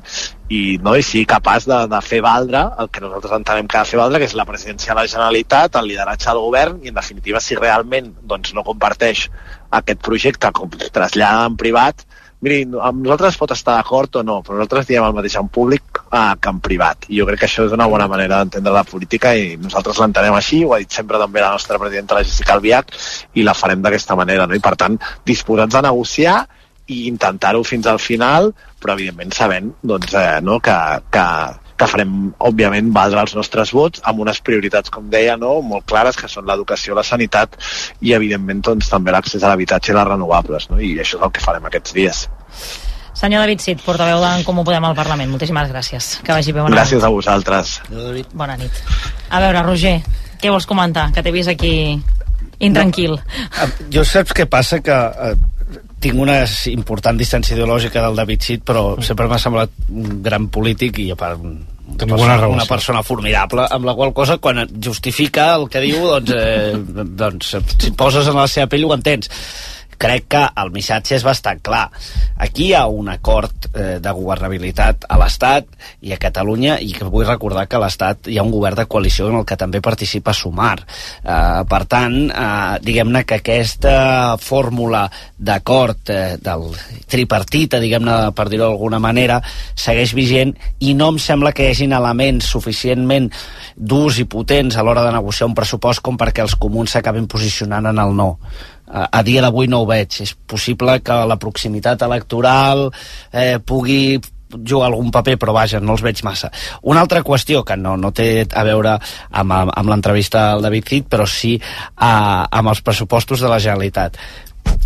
[0.51, 3.85] i, no, i sigui capaç de, de fer valdre el que nosaltres entenem que ha
[3.87, 6.91] de fer valdre, que és la presidència de la Generalitat, el lideratge del govern i
[6.93, 9.29] en definitiva si realment doncs, no comparteix
[9.81, 12.05] aquest projecte com trasllada en privat
[12.45, 16.01] miri, amb nosaltres pot estar d'acord o no, però nosaltres diem el mateix en públic
[16.07, 17.09] eh, que en privat.
[17.09, 20.37] I jo crec que això és una bona manera d'entendre la política i nosaltres l'entenem
[20.37, 22.97] així, ho ha dit sempre també la nostra presidenta, la Jessica Albiach,
[23.35, 24.49] i la farem d'aquesta manera.
[24.49, 24.57] No?
[24.57, 26.39] I per tant, disposats a negociar
[26.91, 30.77] i intentar-ho fins al final, però evidentment sabent doncs, eh, no, que,
[31.13, 31.27] que,
[31.81, 32.13] que farem,
[32.51, 35.57] òbviament, valdre els nostres vots amb unes prioritats, com deia, no?
[35.65, 37.57] molt clares, que són l'educació, la sanitat
[38.01, 40.71] i, evidentment, doncs, també l'accés a l'habitatge i les renovables.
[40.71, 40.81] No?
[40.81, 42.23] I això és el que farem aquests dies.
[43.21, 46.13] Senyor David Cid, portaveu d'en Comú Podem al Parlament, moltíssimes gràcies.
[46.25, 46.63] Que vagi bé.
[46.63, 47.05] Bona gràcies nit.
[47.05, 47.75] a vosaltres.
[48.33, 48.81] Bona nit.
[49.29, 49.99] A veure, Roger,
[50.41, 51.11] què vols comentar?
[51.13, 51.75] Que t'he vist aquí
[52.65, 53.19] intranquil.
[53.19, 54.81] No, jo saps què passa?
[54.85, 55.35] Que eh,
[56.01, 56.39] tinc una
[56.73, 61.19] important distància ideològica del David Cid, però sempre m'ha semblat un gran polític i a
[61.19, 61.43] part
[61.91, 66.33] una persona, una persona formidable, amb la qual cosa quan justifica el que diu doncs,
[66.33, 69.31] eh, doncs si poses en la seva pell ho entens
[70.01, 71.87] crec que el missatge és bastant clar.
[72.41, 75.69] Aquí hi ha un acord eh, de governabilitat a l'Estat
[76.07, 78.87] i a Catalunya i que vull recordar que a l'Estat hi ha un govern de
[78.91, 80.79] coalició en el que també participa Sumar.
[80.81, 85.05] Eh, per tant, eh, diguem-ne que aquesta fórmula
[85.37, 86.71] d'acord eh, del
[87.11, 89.41] tripartita, diguem-ne per dir-ho d'alguna manera,
[89.75, 93.29] segueix vigent i no em sembla que hi hagin elements suficientment
[93.77, 97.91] durs i potents a l'hora de negociar un pressupost com perquè els comuns s'acabin posicionant
[97.91, 98.31] en el no
[98.91, 100.21] a, dia d'avui no ho veig.
[100.25, 102.89] És possible que la proximitat electoral
[103.33, 104.21] eh, pugui
[104.51, 106.51] jugar algun paper, però vaja, no els veig massa.
[106.83, 111.11] Una altra qüestió que no, no té a veure amb, amb l'entrevista al David Cid,
[111.11, 111.55] però sí
[111.97, 114.19] a, amb els pressupostos de la Generalitat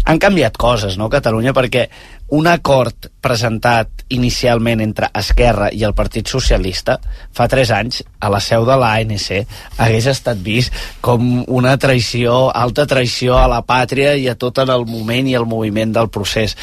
[0.05, 1.55] han canviat coses, no, Catalunya?
[1.57, 1.87] Perquè
[2.35, 6.97] un acord presentat inicialment entre Esquerra i el Partit Socialista
[7.35, 9.29] fa tres anys a la seu de l'ANC
[9.79, 10.75] hagués estat vist
[11.05, 15.37] com una traïció, alta traïció a la pàtria i a tot en el moment i
[15.39, 16.57] el moviment del procés.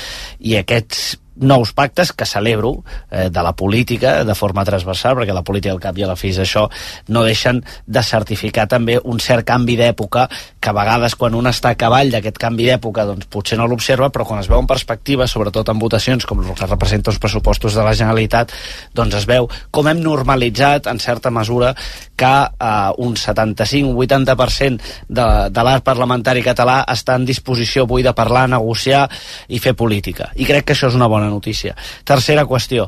[0.43, 5.43] I aquests nous pactes que celebro eh, de la política de forma transversal, perquè la
[5.47, 6.67] política al cap i a la fi és això,
[7.07, 10.27] no deixen de certificar també un cert canvi d'època
[10.59, 14.11] que a vegades quan un està a cavall d'aquest canvi d'època doncs potser no l'observa,
[14.11, 17.75] però quan es veu en perspectiva, sobretot en votacions com el que representa els pressupostos
[17.75, 18.51] de la Generalitat,
[18.93, 21.73] doncs es veu com hem normalitzat en certa mesura
[22.21, 28.47] que eh, un 75-80% de, de l'art parlamentari català està en disposició avui de parlar,
[28.51, 29.07] negociar
[29.49, 30.29] i fer política.
[30.37, 31.75] I crec que això és una bona notícia.
[32.05, 32.87] Tercera qüestió.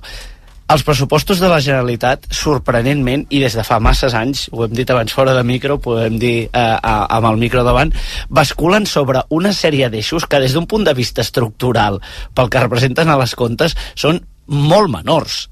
[0.73, 4.89] Els pressupostos de la Generalitat, sorprenentment, i des de fa masses anys, ho hem dit
[4.89, 7.91] abans fora de micro, podem dir eh, amb el micro davant,
[8.29, 11.99] basculen sobre una sèrie d'eixos que des d'un punt de vista estructural,
[12.33, 15.43] pel que representen a les comptes, són molt menors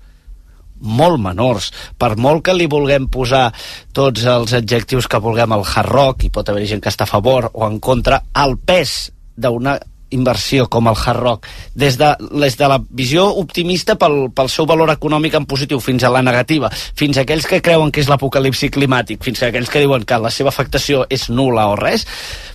[0.81, 1.71] molt menors.
[1.97, 3.47] Per molt que li vulguem posar
[3.93, 7.13] tots els adjectius que vulguem al hard rock, i pot haver gent que està a
[7.13, 9.77] favor o en contra, el pes d'una
[10.11, 14.67] inversió com el Hard Rock, des de, des de la visió optimista pel, pel seu
[14.69, 18.11] valor econòmic en positiu fins a la negativa, fins a aquells que creuen que és
[18.11, 22.05] l'apocalipsi climàtic, fins a aquells que diuen que la seva afectació és nula o res,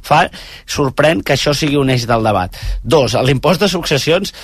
[0.05, 0.27] fa,
[0.69, 2.57] sorprèn que això sigui un eix del debat.
[2.85, 4.37] Dos, l'impost de successions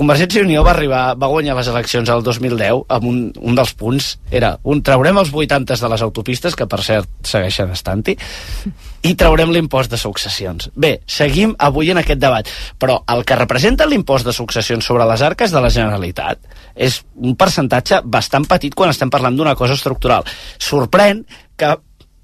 [0.00, 3.74] Convergència i Unió va arribar, va guanyar les eleccions al 2010 amb un, un dels
[3.76, 8.14] punts era un traurem els 80 de les autopistes, que per cert segueixen estant-hi,
[9.04, 10.70] i traurem l'impost de successions.
[10.72, 12.48] Bé, seguim avui en aquest debat,
[12.80, 16.48] però el que representa l'impost de successions sobre les arques de la Generalitat
[16.80, 20.24] és un percentatge bastant petit quan estem parlant d'una cosa estructural.
[20.56, 21.26] Sorprèn
[21.60, 21.76] que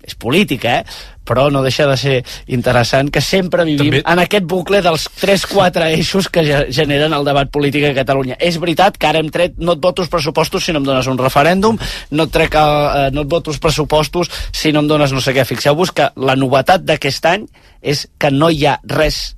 [0.06, 1.14] és política, eh?
[1.26, 2.16] però no deixa de ser
[2.54, 4.02] interessant que sempre vivim També...
[4.06, 8.38] en aquest bucle dels 3-4 eixos que generen el debat polític a Catalunya.
[8.38, 11.10] És veritat que ara hem tret, no et voto els pressupostos si no em dones
[11.10, 11.80] un referèndum,
[12.14, 15.34] no et, trec, eh, no et voto els pressupostos si no em dones no sé
[15.34, 15.44] què.
[15.48, 17.48] Fixeu-vos que la novetat d'aquest any
[17.82, 19.35] és que no hi ha res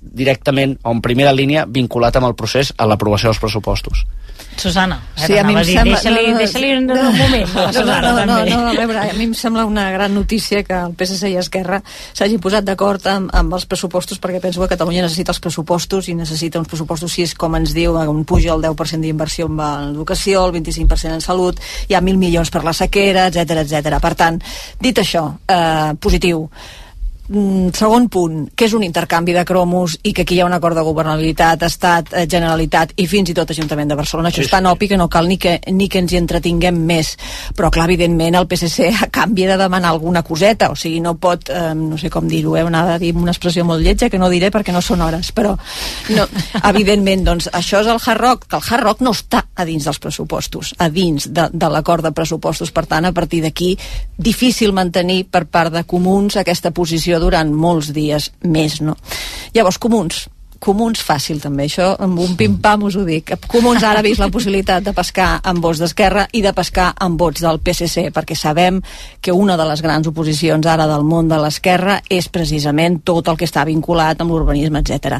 [0.00, 4.04] directament o en primera línia vinculat amb el procés a l'aprovació dels pressupostos.
[4.58, 5.98] Susana, sí, a mi em sembla...
[6.38, 7.52] Deixa-li no, no, deixa un moment.
[7.54, 10.64] No, Susana, no, no, no, no, a veure, a mi em sembla una gran notícia
[10.66, 14.70] que el PSC i Esquerra s'hagi posat d'acord amb, amb els pressupostos perquè penso que
[14.74, 18.54] Catalunya necessita els pressupostos i necessita uns pressupostos, si és com ens diu, un puja
[18.56, 22.74] el 10% d'inversió en educació, el 25% en salut, hi ha mil milions per la
[22.74, 24.02] sequera, etc etc.
[24.02, 24.42] Per tant,
[24.82, 26.48] dit això, eh, positiu,
[27.28, 30.78] segon punt, que és un intercanvi de cromos i que aquí hi ha un acord
[30.78, 34.30] de governabilitat, Estat, eh, Generalitat i fins i tot Ajuntament de Barcelona.
[34.30, 36.78] Això sí, és tan obvi que no cal ni que, ni que ens hi entretinguem
[36.88, 37.16] més.
[37.56, 41.50] Però, clar, evidentment, el PSC a canvi de demanar alguna coseta, o sigui, no pot,
[41.50, 44.30] eh, no sé com dir-ho, eh, anava a dir una expressió molt lletja que no
[44.32, 45.52] diré perquè no són hores, però
[46.16, 46.26] no,
[46.62, 49.84] evidentment, doncs, això és el Hard Rock, que el Hard Rock no està a dins
[49.84, 52.72] dels pressupostos, a dins de, de l'acord de pressupostos.
[52.72, 53.74] Per tant, a partir d'aquí,
[54.16, 58.96] difícil mantenir per part de comuns aquesta posició durant molts dies més, no?
[59.54, 60.26] Llavors, comuns,
[60.58, 64.30] comuns fàcil també, això amb un pim-pam us ho dic comuns ara ha vist la
[64.32, 68.80] possibilitat de pescar amb vots d'Esquerra i de pescar amb vots del PSC perquè sabem
[69.20, 73.38] que una de les grans oposicions ara del món de l'Esquerra és precisament tot el
[73.38, 75.18] que està vinculat amb l'urbanisme, etc.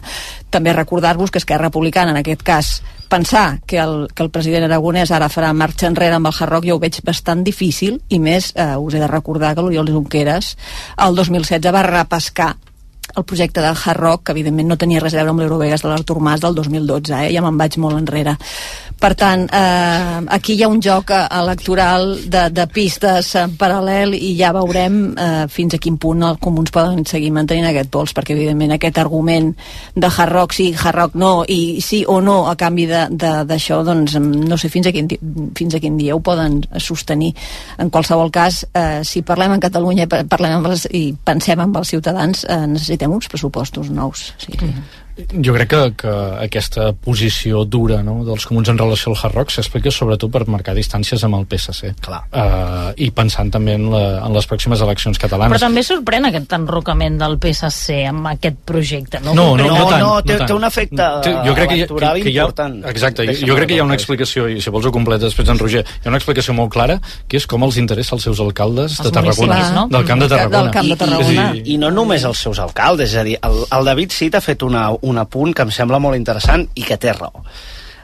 [0.50, 2.78] També recordar-vos que Esquerra Republicana en aquest cas
[3.08, 6.76] pensar que el, que el president Aragonès ara farà marxa enrere amb el Hard jo
[6.76, 10.56] ho veig bastant difícil i més eh, us he de recordar que l'Oriol Junqueras
[11.06, 12.54] el 2016 va repescar
[13.18, 15.90] el projecte del Hard Rock, que evidentment no tenia res a veure amb l'Eurovegas de
[15.90, 17.32] l'Artur Mas del 2012, eh?
[17.34, 18.38] ja me'n vaig molt enrere.
[18.98, 24.16] Per tant, eh, aquí hi ha un joc eh, electoral de, de pistes en paral·lel
[24.16, 28.14] i ja veurem eh, fins a quin punt els comuns poden seguir mantenint aquest pols,
[28.16, 29.52] perquè evidentment aquest argument
[29.94, 34.16] de hard rock sí, hard rock no, i sí o no a canvi d'això, doncs
[34.18, 35.06] no sé fins a, quin,
[35.54, 37.30] fins a quin dia ho poden sostenir.
[37.78, 41.94] En qualsevol cas, eh, si parlem en Catalunya parlem amb els, i pensem amb els
[41.94, 44.34] ciutadans, eh, necessitem uns pressupostos nous.
[44.38, 44.66] Sí, sí.
[44.66, 46.14] Mm -hmm jo crec que, que
[46.44, 50.76] aquesta posició dura no, dels comuns en relació al Hard Rock s'explica sobretot per marcar
[50.76, 51.94] distàncies amb el PSC.
[52.04, 52.22] Clar.
[52.30, 55.56] Uh, I pensant també en, la, en les pròximes eleccions catalanes.
[55.56, 59.34] Però també sorprèn aquest enrocament del PSC amb aquest projecte, no?
[59.34, 60.52] No, no, no, no, tant, no té, no tant.
[60.52, 62.78] té un efecte jo crec que, que, que hi ha, important.
[62.90, 65.50] Exacte, jo, jo crec que hi ha una explicació, i si vols ho completa després
[65.52, 66.98] en Roger, hi ha una explicació molt clara,
[67.28, 69.86] que és com els interessa als seus alcaldes els de Tarragona, no?
[69.92, 70.62] del camp de Tarragona.
[70.68, 71.48] Del camp de Tarragona.
[71.54, 74.38] I, i, I no només els seus alcaldes, és a dir, el, el David Cid
[74.38, 77.44] ha fet una, un apunt que em sembla molt interessant i que té raó.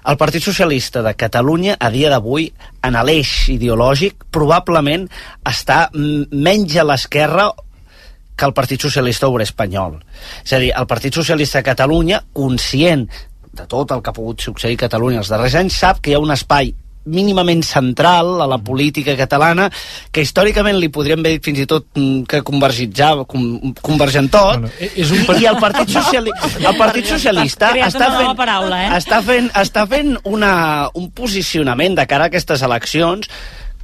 [0.05, 2.51] El Partit Socialista de Catalunya, a dia d'avui,
[2.85, 5.07] en l'eix ideològic, probablement
[5.49, 7.49] està menys a l'esquerra
[8.37, 9.97] que el Partit Socialista Obrer Espanyol.
[10.45, 13.07] És a dir, el Partit Socialista de Catalunya, conscient
[13.55, 16.19] de tot el que ha pogut succeir a Catalunya els darrers anys, sap que hi
[16.19, 16.75] ha un espai
[17.05, 19.69] mínimament central a la política catalana
[20.13, 24.73] que històricament li podríem haver dit fins i tot mm, que convergitzava convergent tot bueno,
[24.79, 25.41] e-, és un part...
[25.41, 28.95] i el Partit, Sociali el Partit Socialista està fent, paraula, eh?
[28.99, 30.55] està fent, està fent una,
[30.97, 33.31] un posicionament de cara a aquestes eleccions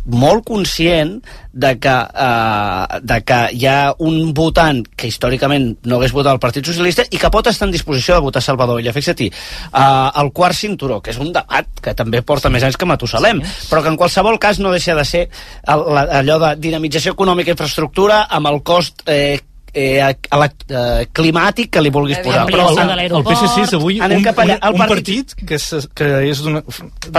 [0.07, 1.19] molt conscient
[1.53, 6.43] de que, eh, de que hi ha un votant que històricament no hagués votat el
[6.43, 8.95] Partit Socialista i que pot estar en disposició de votar Salvador Illa.
[8.95, 12.87] Fixa-t'hi, eh, el quart cinturó, que és un debat que també porta més anys que
[12.87, 13.69] Matusalem, sí.
[13.71, 15.29] però que en qualsevol cas no deixa de ser
[15.67, 19.39] el, allò de dinamització econòmica i infraestructura amb el cost eh,
[19.75, 22.45] eh, eh, climàtic que li vulguis posar.
[22.51, 25.67] Però el, el PSC és avui un, un, un partit que és,
[25.97, 26.63] que és una,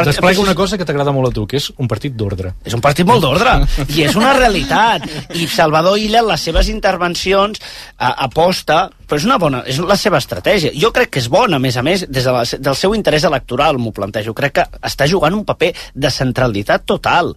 [0.01, 2.55] desplega una cosa que t'agrada molt a tu, que és un partit d'ordre.
[2.65, 3.57] És un partit molt d'ordre,
[3.95, 5.07] i és una realitat.
[5.37, 7.61] I Salvador Illa, en les seves intervencions,
[7.97, 10.69] a, aposta però és una bona, és la seva estratègia.
[10.79, 13.25] Jo crec que és bona, a més a més, des de la, del seu interès
[13.27, 14.31] electoral, m'ho plantejo.
[14.37, 17.33] Crec que està jugant un paper de centralitat total.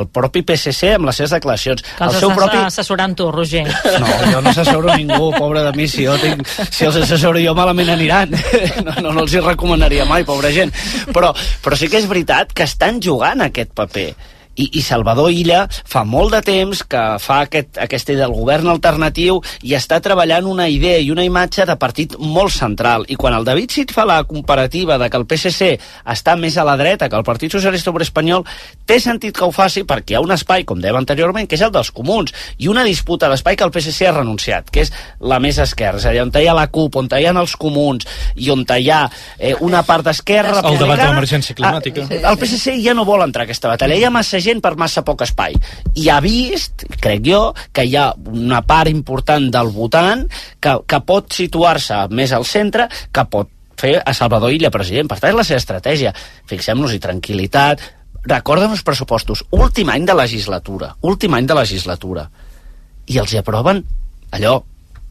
[0.00, 1.84] El propi PSC amb les seves declaracions.
[1.84, 2.56] Que els el seu propi...
[2.64, 3.66] assessorant tu, Roger.
[3.68, 6.40] No, jo no assessoro ningú, pobre de mi, si, jo tinc,
[6.70, 8.32] si els assessoro jo malament aniran.
[8.80, 10.72] No, no, no els hi recomanaria mai, pobra gent.
[11.12, 14.08] Però, però sí que és veritat que estan jugant aquest paper
[14.60, 18.68] I, i Salvador Illa fa molt de temps que fa aquest, aquesta idea del govern
[18.72, 23.06] alternatiu i està treballant una idea i una imatge de partit molt central.
[23.08, 25.72] I quan el David Cid fa la comparativa de que el PSC
[26.04, 28.44] està més a la dreta que el Partit Socialista Obrer Espanyol,
[28.86, 31.64] té sentit que ho faci perquè hi ha un espai, com dèiem anteriorment, que és
[31.64, 35.38] el dels comuns, i una disputa d'espai que el PSC ha renunciat, que és la
[35.42, 38.06] més esquerra, és a dir, on hi ha la CUP, on hi ha els comuns,
[38.36, 39.04] i on hi ha
[39.38, 40.60] eh, una part d'esquerra...
[40.64, 42.06] El debat de l'emergència climàtica.
[42.18, 45.04] El PSC ja no vol entrar a aquesta batalla, hi ha massa gent per massa
[45.06, 45.54] poc espai.
[45.94, 47.40] I ha vist, crec jo,
[47.70, 50.26] que hi ha una part important del votant
[50.58, 55.08] que, que pot situar-se més al centre, que pot fer a Salvador Illa president.
[55.08, 56.12] Per tant, és la seva estratègia.
[56.50, 57.86] Fixem-nos-hi, tranquil·litat.
[58.26, 59.46] Recorden els pressupostos.
[59.56, 60.92] Últim any de legislatura.
[61.06, 62.26] Últim any de legislatura.
[63.06, 63.84] I els hi aproven
[64.36, 64.58] allò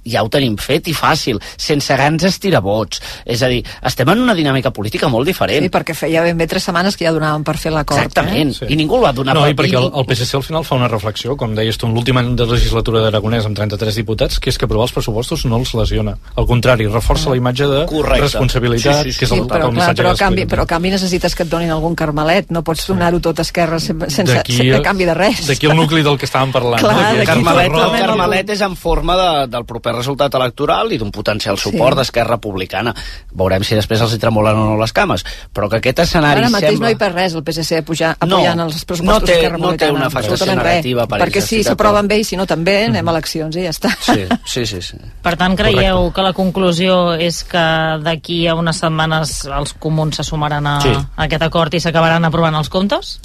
[0.05, 3.01] ja ho tenim fet i fàcil, sense grans estirabots.
[3.25, 5.63] És a dir, estem en una dinàmica política molt diferent.
[5.65, 7.99] Sí, perquè feia ben bé tres setmanes que ja donaven per fer l'acord.
[7.99, 8.57] Exactament, eh?
[8.61, 8.69] sí.
[8.73, 9.51] i ningú el va donar no, per...
[9.53, 12.17] i perquè el, el PSC al final fa una reflexió, com deies tu, en l'últim
[12.21, 15.73] any de legislatura d'Aragonès amb 33 diputats, que és que aprovar els pressupostos no els
[15.77, 16.15] lesiona.
[16.35, 18.23] Al contrari, reforça la imatge de Correcte.
[18.29, 20.45] responsabilitat, Sí, sí, sí, que és el, Sí, però, el clar, missatge però, a canvi,
[20.49, 23.79] però a canvi necessites que et donin algun carmelet, no pots donar-ho tot a esquerra
[23.79, 25.45] sense, sense, sense a- canvi de res.
[25.47, 26.81] D'aquí el nucli del que estàvem parlant.
[26.81, 26.99] Clar, no?
[27.01, 30.33] d'aquí El D'aquí Carmelet, el el Carmelet, Carmelet és en forma de, del proper resultat
[30.35, 31.99] electoral i d'un potencial suport Sí.
[31.99, 32.93] d'Esquerra Republicana.
[33.33, 35.23] Veurem si després els hi tremolen o no les cames.
[35.53, 36.87] Però que aquest escenari Ara mateix sembla...
[36.87, 39.67] no hi perd res el PSC pujar, No, apoyant els pressupostos no té- d'Esquerra no
[39.71, 39.97] té Republicana.
[39.97, 43.55] una afectació negativa per Perquè si s'aproven bé i si no també, anem a eleccions
[43.55, 43.89] i ja està.
[43.99, 44.81] Sí, sí, sí.
[44.81, 44.97] sí.
[45.21, 47.65] Per tant, creieu que la conclusió és que
[48.03, 50.89] d'aquí a unes setmanes els comuns se sumaran a, Sí.
[50.89, 53.19] a aquest acord i s'acabaran aprovant els comptes?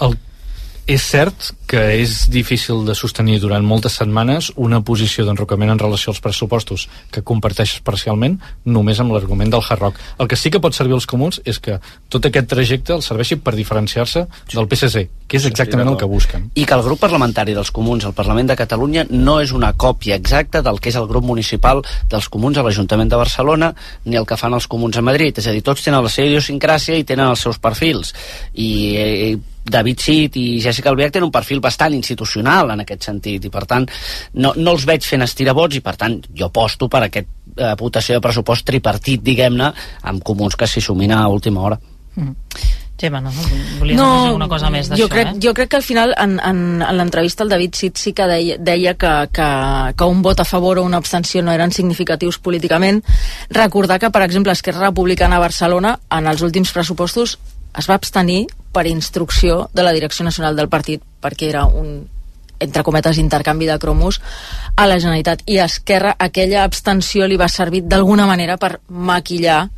[0.00, 0.16] El,
[0.88, 6.14] és cert que és difícil de sostenir durant moltes setmanes una posició d'enrocament en relació
[6.14, 9.98] als pressupostos que comparteixes parcialment només amb l'argument del hard rock.
[10.16, 11.76] El que sí que pot servir als comuns és que
[12.08, 14.24] tot aquest trajecte el serveixi per diferenciar-se
[14.54, 16.48] del PSC, que és exactament el que busquen.
[16.56, 20.16] I que el grup parlamentari dels comuns al Parlament de Catalunya no és una còpia
[20.16, 23.74] exacta del que és el grup municipal dels comuns a l'Ajuntament de Barcelona
[24.06, 25.36] ni el que fan els comuns a Madrid.
[25.36, 28.16] És a dir, tots tenen la seva idiosincràsia i tenen els seus perfils.
[28.56, 29.36] I eh,
[29.72, 33.64] David Cid i Jessica Albiach tenen un perfil bastant institucional en aquest sentit i per
[33.68, 33.86] tant
[34.34, 38.18] no, no els veig fent estirabots i per tant jo aposto per aquest eh, votació
[38.18, 39.72] de pressupost tripartit, diguem-ne,
[40.10, 41.80] amb comuns que s'hi sumin a última hora.
[42.18, 42.34] Mm.
[42.98, 43.30] Gemma, no?
[43.78, 45.40] Volies no, afegir una cosa més d'això, jo crec, eh?
[45.44, 48.56] jo crec que al final en, en, en l'entrevista el David Cid sí que deia,
[48.58, 49.50] deia que, que,
[49.94, 52.98] que un vot a favor o una abstenció no eren significatius políticament
[53.54, 57.36] recordar que per exemple Esquerra Republicana a Barcelona en els últims pressupostos
[57.76, 62.06] es va abstenir per instrucció de la Direcció Nacional del Partit perquè era un
[62.58, 64.20] entre cometes intercanvi de cromos
[64.74, 69.68] a la Generalitat i a Esquerra aquella abstenció li va servir d'alguna manera per maquillar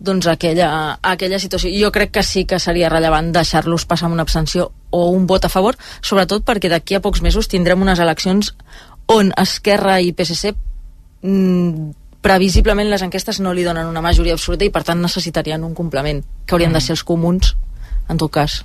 [0.00, 1.70] doncs aquella, aquella situació.
[1.76, 5.44] Jo crec que sí que seria rellevant deixar-los passar amb una abstenció o un vot
[5.44, 8.54] a favor, sobretot perquè d'aquí a pocs mesos tindrem unes eleccions
[9.12, 10.54] on Esquerra i PSC
[11.22, 11.90] mm,
[12.20, 16.22] previsiblement les enquestes no li donen una majoria absoluta i per tant necessitarien un complement
[16.44, 17.54] que haurien de ser els comuns
[18.08, 18.62] en tot cas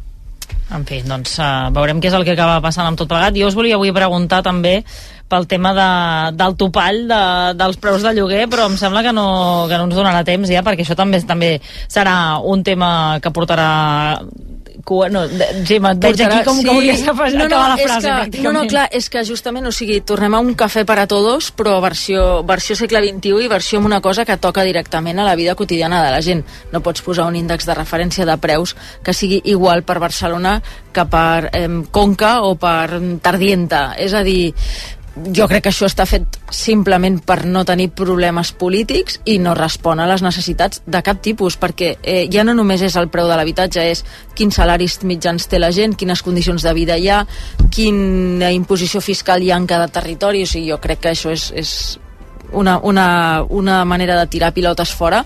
[0.73, 3.35] En fi, doncs uh, veurem què és el que acaba passant amb tot plegat.
[3.37, 4.79] Jo us volia avui preguntar també
[5.29, 5.89] pel tema de,
[6.37, 7.21] del topall de,
[7.57, 9.25] dels preus de lloguer, però em sembla que no,
[9.69, 11.51] que no ens donarà temps ja, perquè això també també
[11.87, 12.89] serà un tema
[13.21, 13.69] que portarà
[14.85, 15.25] cua, no,
[15.65, 18.41] Gemma, et veig aquí com que hauries de pas- no, no, acabar la frase, que,
[18.45, 21.49] no, no, clar, és que justament, o sigui, tornem a un cafè per a todos,
[21.57, 25.35] però versió, versió segle XXI i versió amb una cosa que toca directament a la
[25.35, 26.45] vida quotidiana de la gent.
[26.71, 30.61] No pots posar un índex de referència de preus que sigui igual per Barcelona
[30.95, 33.95] que per eh, Conca o per Tardienta.
[33.99, 34.53] És a dir,
[35.15, 40.01] jo crec que això està fet simplement per no tenir problemes polítics i no respon
[40.03, 43.37] a les necessitats de cap tipus, perquè eh, ja no només és el preu de
[43.39, 44.03] l'habitatge, és
[44.35, 47.23] quins salaris mitjans té la gent, quines condicions de vida hi ha,
[47.71, 51.47] quina imposició fiscal hi ha en cada territori, o sigui, jo crec que això és,
[51.55, 51.73] és
[52.51, 55.23] una, una, una manera de tirar pilotes fora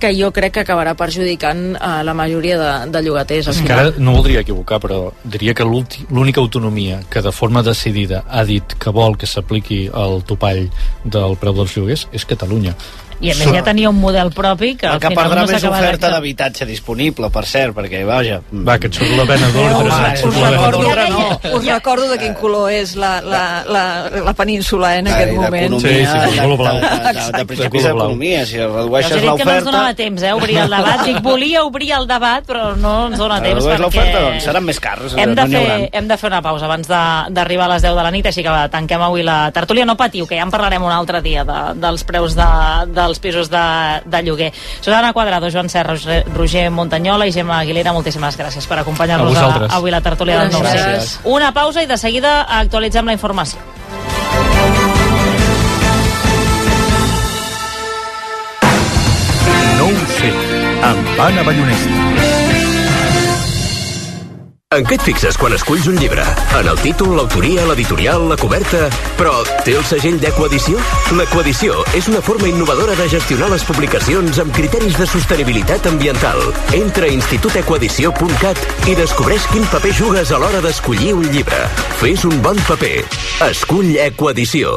[0.00, 3.48] que jo crec que acabarà perjudicant a la majoria de, de llogaters.
[3.52, 8.24] És que ara no voldria equivocar, però diria que l'única autonomia que de forma decidida
[8.28, 10.66] ha dit que vol que s'apliqui el topall
[11.04, 12.76] del preu dels lloguers és Catalunya.
[13.20, 15.52] I a més ja tenia un model propi que al El que final perdrà no
[15.52, 18.42] més oferta d'habitatge disponible, per cert, perquè, vaja...
[18.52, 19.94] Va, que et surt la vena d'ordre.
[20.20, 21.06] Surt us recordo- d'ordre.
[21.10, 23.84] no, us recordo de quin color és la, la, la,
[24.26, 25.78] la península eh, en aquest moment.
[25.80, 26.76] Sí, sí, de color blau.
[26.76, 29.70] de, de, de, de principis d'economia, si Ja redueixes he dit que no ens l'oferta...
[29.70, 31.04] donava temps, eh, obrir el debat.
[31.06, 33.82] Dic, volia obrir el debat, però no ens dona temps Redueix perquè...
[33.86, 36.88] l'oferta, doncs seran més cars, Hem no de, fer, hem de fer una pausa abans
[36.92, 39.86] de- d'arribar a les 10 de la nit, així que va, tanquem avui la tertúlia.
[39.88, 42.50] No patiu, que ja en parlarem un altre dia de, dels preus de,
[42.92, 43.64] de dels pisos de,
[44.04, 44.52] de lloguer.
[44.80, 45.96] Susana Quadrado, Joan Serra,
[46.34, 51.30] Roger Montanyola i Gemma Aguilera, moltíssimes gràcies per acompanyar-nos avui a la tertúlia del 9
[51.36, 53.60] Una pausa i de seguida actualitzem la informació.
[59.76, 60.34] No ho sé,
[60.90, 62.05] amb Anna Ballonesta.
[64.76, 66.24] En què et fixes quan esculls un llibre?
[66.58, 68.90] En el títol, l'autoria, l'editorial, la coberta...
[69.16, 70.82] Però té el segell d'Ecoedició?
[71.16, 76.44] L'Ecoedició és una forma innovadora de gestionar les publicacions amb criteris de sostenibilitat ambiental.
[76.76, 81.64] Entra a institutecoedició.cat i descobreix quin paper jugues a l'hora d'escollir un llibre.
[82.02, 83.00] Fes un bon paper.
[83.48, 84.76] Escull Ecoedició.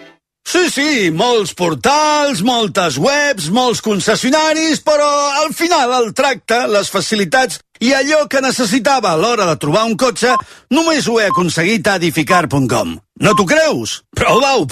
[0.51, 5.07] Sí, sí, molts portals, moltes webs, molts concessionaris, però
[5.45, 9.95] al final el tracte, les facilitats i allò que necessitava a l'hora de trobar un
[9.95, 10.35] cotxe
[10.75, 12.97] només ho he aconseguit a edificar.com.
[13.23, 14.01] No t'ho creus?
[14.11, 14.71] Prova-ho, prova